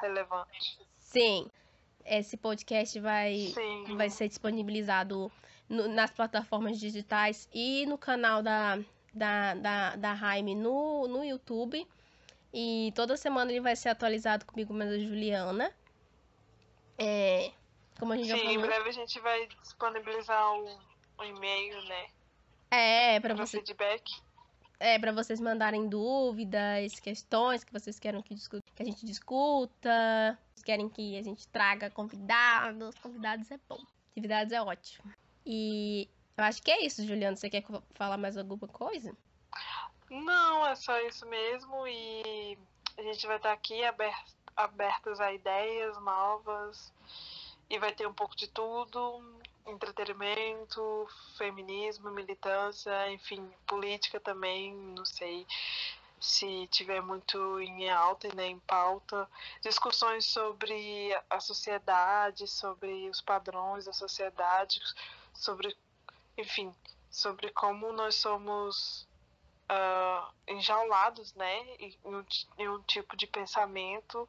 relevante. 0.00 0.78
Sim, 0.98 1.48
esse 2.04 2.36
podcast 2.36 2.98
vai, 3.00 3.52
Sim. 3.54 3.96
vai 3.96 4.08
ser 4.10 4.28
disponibilizado 4.28 5.30
no- 5.68 5.88
nas 5.88 6.10
plataformas 6.10 6.78
digitais 6.78 7.48
e 7.52 7.84
no 7.86 7.98
canal 7.98 8.42
da, 8.42 8.78
da, 9.12 9.54
da, 9.54 9.96
da 9.96 10.14
Jaime 10.14 10.54
no, 10.54 11.06
no 11.08 11.24
YouTube. 11.24 11.86
E 12.54 12.92
toda 12.94 13.16
semana 13.16 13.50
ele 13.50 13.60
vai 13.60 13.74
ser 13.74 13.88
atualizado 13.88 14.44
comigo, 14.44 14.74
mas 14.74 14.90
a 14.90 14.98
Juliana. 14.98 15.72
É, 16.98 17.50
como 18.02 18.14
a 18.14 18.16
gente 18.16 18.28
já 18.30 18.36
Sim, 18.36 18.42
em 18.48 18.54
falou. 18.54 18.66
breve 18.66 18.88
a 18.88 18.92
gente 18.92 19.20
vai 19.20 19.46
disponibilizar 19.62 20.52
um, 20.54 20.76
um 21.20 21.24
e-mail, 21.24 21.80
né, 21.84 22.06
É, 22.68 23.20
para 23.20 23.32
você, 23.32 23.58
feedback. 23.58 24.02
é, 24.80 24.98
pra 24.98 25.12
vocês 25.12 25.38
mandarem 25.38 25.88
dúvidas, 25.88 26.98
questões 26.98 27.62
que 27.62 27.72
vocês 27.72 28.00
querem 28.00 28.20
que, 28.20 28.34
que 28.74 28.82
a 28.82 28.84
gente 28.84 29.06
discuta. 29.06 30.36
Querem 30.64 30.88
que 30.88 31.16
a 31.16 31.22
gente 31.22 31.46
traga 31.46 31.90
convidados. 31.90 32.96
Convidados 32.98 33.48
é 33.52 33.58
bom. 33.68 33.78
Convidados 34.16 34.52
é 34.52 34.60
ótimo. 34.60 35.12
E 35.46 36.08
eu 36.36 36.42
acho 36.44 36.60
que 36.60 36.72
é 36.72 36.84
isso, 36.84 37.06
Juliana. 37.06 37.36
Você 37.36 37.48
quer 37.48 37.64
falar 37.94 38.16
mais 38.16 38.36
alguma 38.36 38.66
coisa? 38.66 39.16
Não, 40.10 40.66
é 40.66 40.74
só 40.74 41.00
isso 41.02 41.24
mesmo 41.26 41.86
e 41.86 42.58
a 42.98 43.02
gente 43.02 43.24
vai 43.28 43.36
estar 43.36 43.52
aqui 43.52 43.84
aber- 43.84 44.24
abertas 44.56 45.20
a 45.20 45.32
ideias 45.32 45.96
novas 46.02 46.92
e 47.72 47.78
vai 47.78 47.90
ter 47.90 48.06
um 48.06 48.12
pouco 48.12 48.36
de 48.36 48.46
tudo, 48.48 49.24
entretenimento, 49.66 51.08
feminismo, 51.38 52.10
militância, 52.10 53.10
enfim, 53.10 53.50
política 53.66 54.20
também, 54.20 54.74
não 54.74 55.06
sei 55.06 55.46
se 56.20 56.66
tiver 56.66 57.00
muito 57.00 57.58
em 57.60 57.88
alta 57.88 58.28
e 58.28 58.34
nem 58.36 58.56
em 58.56 58.58
pauta, 58.60 59.26
discussões 59.62 60.26
sobre 60.26 61.18
a 61.30 61.40
sociedade, 61.40 62.46
sobre 62.46 63.08
os 63.08 63.22
padrões 63.22 63.86
da 63.86 63.92
sociedade, 63.94 64.78
sobre, 65.32 65.74
enfim, 66.36 66.74
sobre 67.10 67.48
como 67.52 67.90
nós 67.90 68.16
somos 68.16 69.08
ah, 69.66 70.30
enjaulados, 70.46 71.32
né, 71.34 71.58
em 71.78 71.98
um, 72.04 72.24
em 72.58 72.68
um 72.68 72.82
tipo 72.82 73.16
de 73.16 73.26
pensamento 73.26 74.28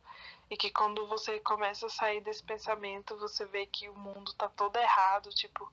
e 0.54 0.58
que 0.58 0.70
quando 0.70 1.08
você 1.08 1.40
começa 1.40 1.88
a 1.88 1.90
sair 1.90 2.22
desse 2.22 2.44
pensamento, 2.44 3.18
você 3.18 3.44
vê 3.48 3.66
que 3.66 3.90
o 3.90 3.96
mundo 3.98 4.32
tá 4.36 4.48
todo 4.48 4.78
errado, 4.78 5.32
tipo, 5.32 5.68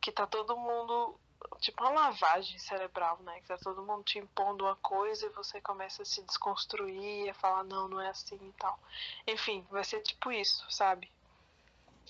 que 0.00 0.12
tá 0.12 0.24
todo 0.24 0.56
mundo, 0.56 1.18
tipo 1.58 1.82
uma 1.82 1.90
lavagem 1.90 2.56
cerebral, 2.60 3.18
né, 3.22 3.40
que 3.40 3.48
tá 3.48 3.58
todo 3.58 3.82
mundo 3.82 4.04
te 4.04 4.20
impondo 4.20 4.64
uma 4.64 4.76
coisa 4.76 5.26
e 5.26 5.30
você 5.30 5.60
começa 5.60 6.02
a 6.02 6.04
se 6.04 6.22
desconstruir, 6.22 7.28
a 7.28 7.34
falar, 7.34 7.64
não, 7.64 7.88
não 7.88 8.00
é 8.00 8.08
assim 8.08 8.38
e 8.40 8.52
tal. 8.52 8.78
Enfim, 9.26 9.66
vai 9.68 9.82
ser 9.82 10.00
tipo 10.02 10.30
isso, 10.30 10.64
sabe? 10.70 11.10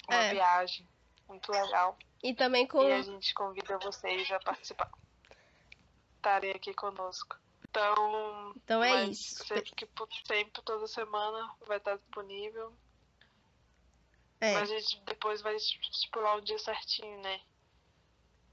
Uma 0.06 0.24
É. 0.24 0.34
viagem 0.34 0.86
muito 1.26 1.50
legal. 1.50 1.96
E 2.22 2.34
também 2.34 2.66
com. 2.66 2.82
E 2.82 2.92
a 2.92 3.00
gente 3.00 3.32
convida 3.32 3.78
vocês 3.78 4.30
a 4.30 4.38
participar. 4.40 4.90
Estarem 6.16 6.50
aqui 6.50 6.74
conosco. 6.74 7.34
Então, 7.70 8.54
Então 8.56 8.82
é 8.82 9.06
isso. 9.06 9.44
Sempre 9.44 9.72
que 9.74 9.88
sempre, 10.26 10.62
toda 10.62 10.86
semana 10.86 11.54
vai 11.66 11.78
estar 11.78 11.96
disponível. 11.96 12.72
É, 14.40 14.54
Mas 14.54 14.70
a 14.70 14.78
gente 14.78 15.02
depois 15.04 15.42
vai 15.42 15.56
estipular 15.56 16.36
o 16.36 16.40
dia 16.40 16.58
certinho, 16.58 17.20
né? 17.20 17.40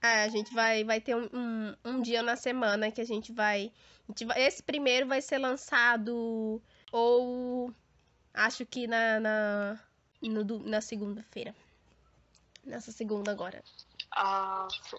é, 0.01 0.23
a 0.23 0.27
gente 0.27 0.53
vai, 0.53 0.83
vai 0.83 1.01
ter 1.01 1.15
um, 1.15 1.27
um, 1.33 1.75
um 1.83 2.01
dia 2.01 2.21
na 2.21 2.35
semana 2.35 2.91
que 2.91 3.01
a 3.01 3.05
gente 3.05 3.31
vai. 3.31 3.71
a 4.03 4.11
gente 4.11 4.25
vai- 4.25 4.41
esse 4.43 4.61
primeiro 4.61 5.07
vai 5.07 5.21
ser 5.21 5.37
lançado 5.39 6.61
ou 6.91 7.73
acho 8.33 8.65
que 8.65 8.85
na, 8.87 9.19
na, 9.19 9.79
no 10.21 10.59
na 10.59 10.81
segunda-feira. 10.81 11.55
Nessa 12.63 12.91
segunda 12.91 13.31
agora. 13.31 13.63
Ah, 14.11 14.67
sim. 14.89 14.97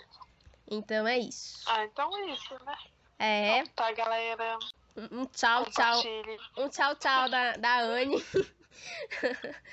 Então 0.68 1.06
é 1.06 1.18
isso. 1.18 1.62
ah, 1.66 1.84
então 1.84 2.16
é 2.18 2.32
isso, 2.32 2.54
né? 2.64 2.76
É, 3.18 3.64
Tá, 3.74 3.92
galera. 3.92 4.58
um 4.96 5.22
um 5.22 5.26
tchau, 5.26 5.64
tchau. 5.70 6.00
Um 6.56 6.68
tchau, 6.68 6.94
tchau 6.96 7.28
da, 7.28 7.52
da 7.52 7.78
Anne. 7.80 8.16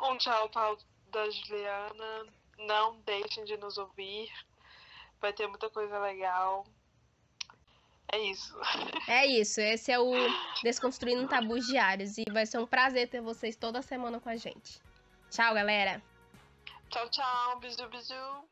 Um 0.00 0.16
tchau, 0.16 0.48
tchau 0.50 0.78
da 1.10 1.28
Juliana. 1.30 2.26
Não 2.58 3.00
deixem 3.00 3.44
de 3.44 3.56
nos 3.56 3.78
ouvir. 3.78 4.30
Vai 5.20 5.32
ter 5.32 5.46
muita 5.48 5.68
coisa 5.70 5.98
legal. 5.98 6.64
É 8.12 8.18
isso. 8.18 8.56
É 9.08 9.26
isso, 9.26 9.60
esse 9.60 9.90
é 9.90 9.98
o 9.98 10.12
Desconstruindo 10.62 11.26
Tabus 11.26 11.66
Diários. 11.66 12.18
E 12.18 12.24
vai 12.30 12.46
ser 12.46 12.58
um 12.58 12.66
prazer 12.66 13.08
ter 13.08 13.20
vocês 13.20 13.56
toda 13.56 13.82
semana 13.82 14.20
com 14.20 14.28
a 14.28 14.36
gente. 14.36 14.80
Tchau, 15.30 15.54
galera. 15.54 16.02
Tchau, 16.90 17.08
tchau. 17.10 17.58
Beijo, 17.58 17.88
beijo. 17.88 18.44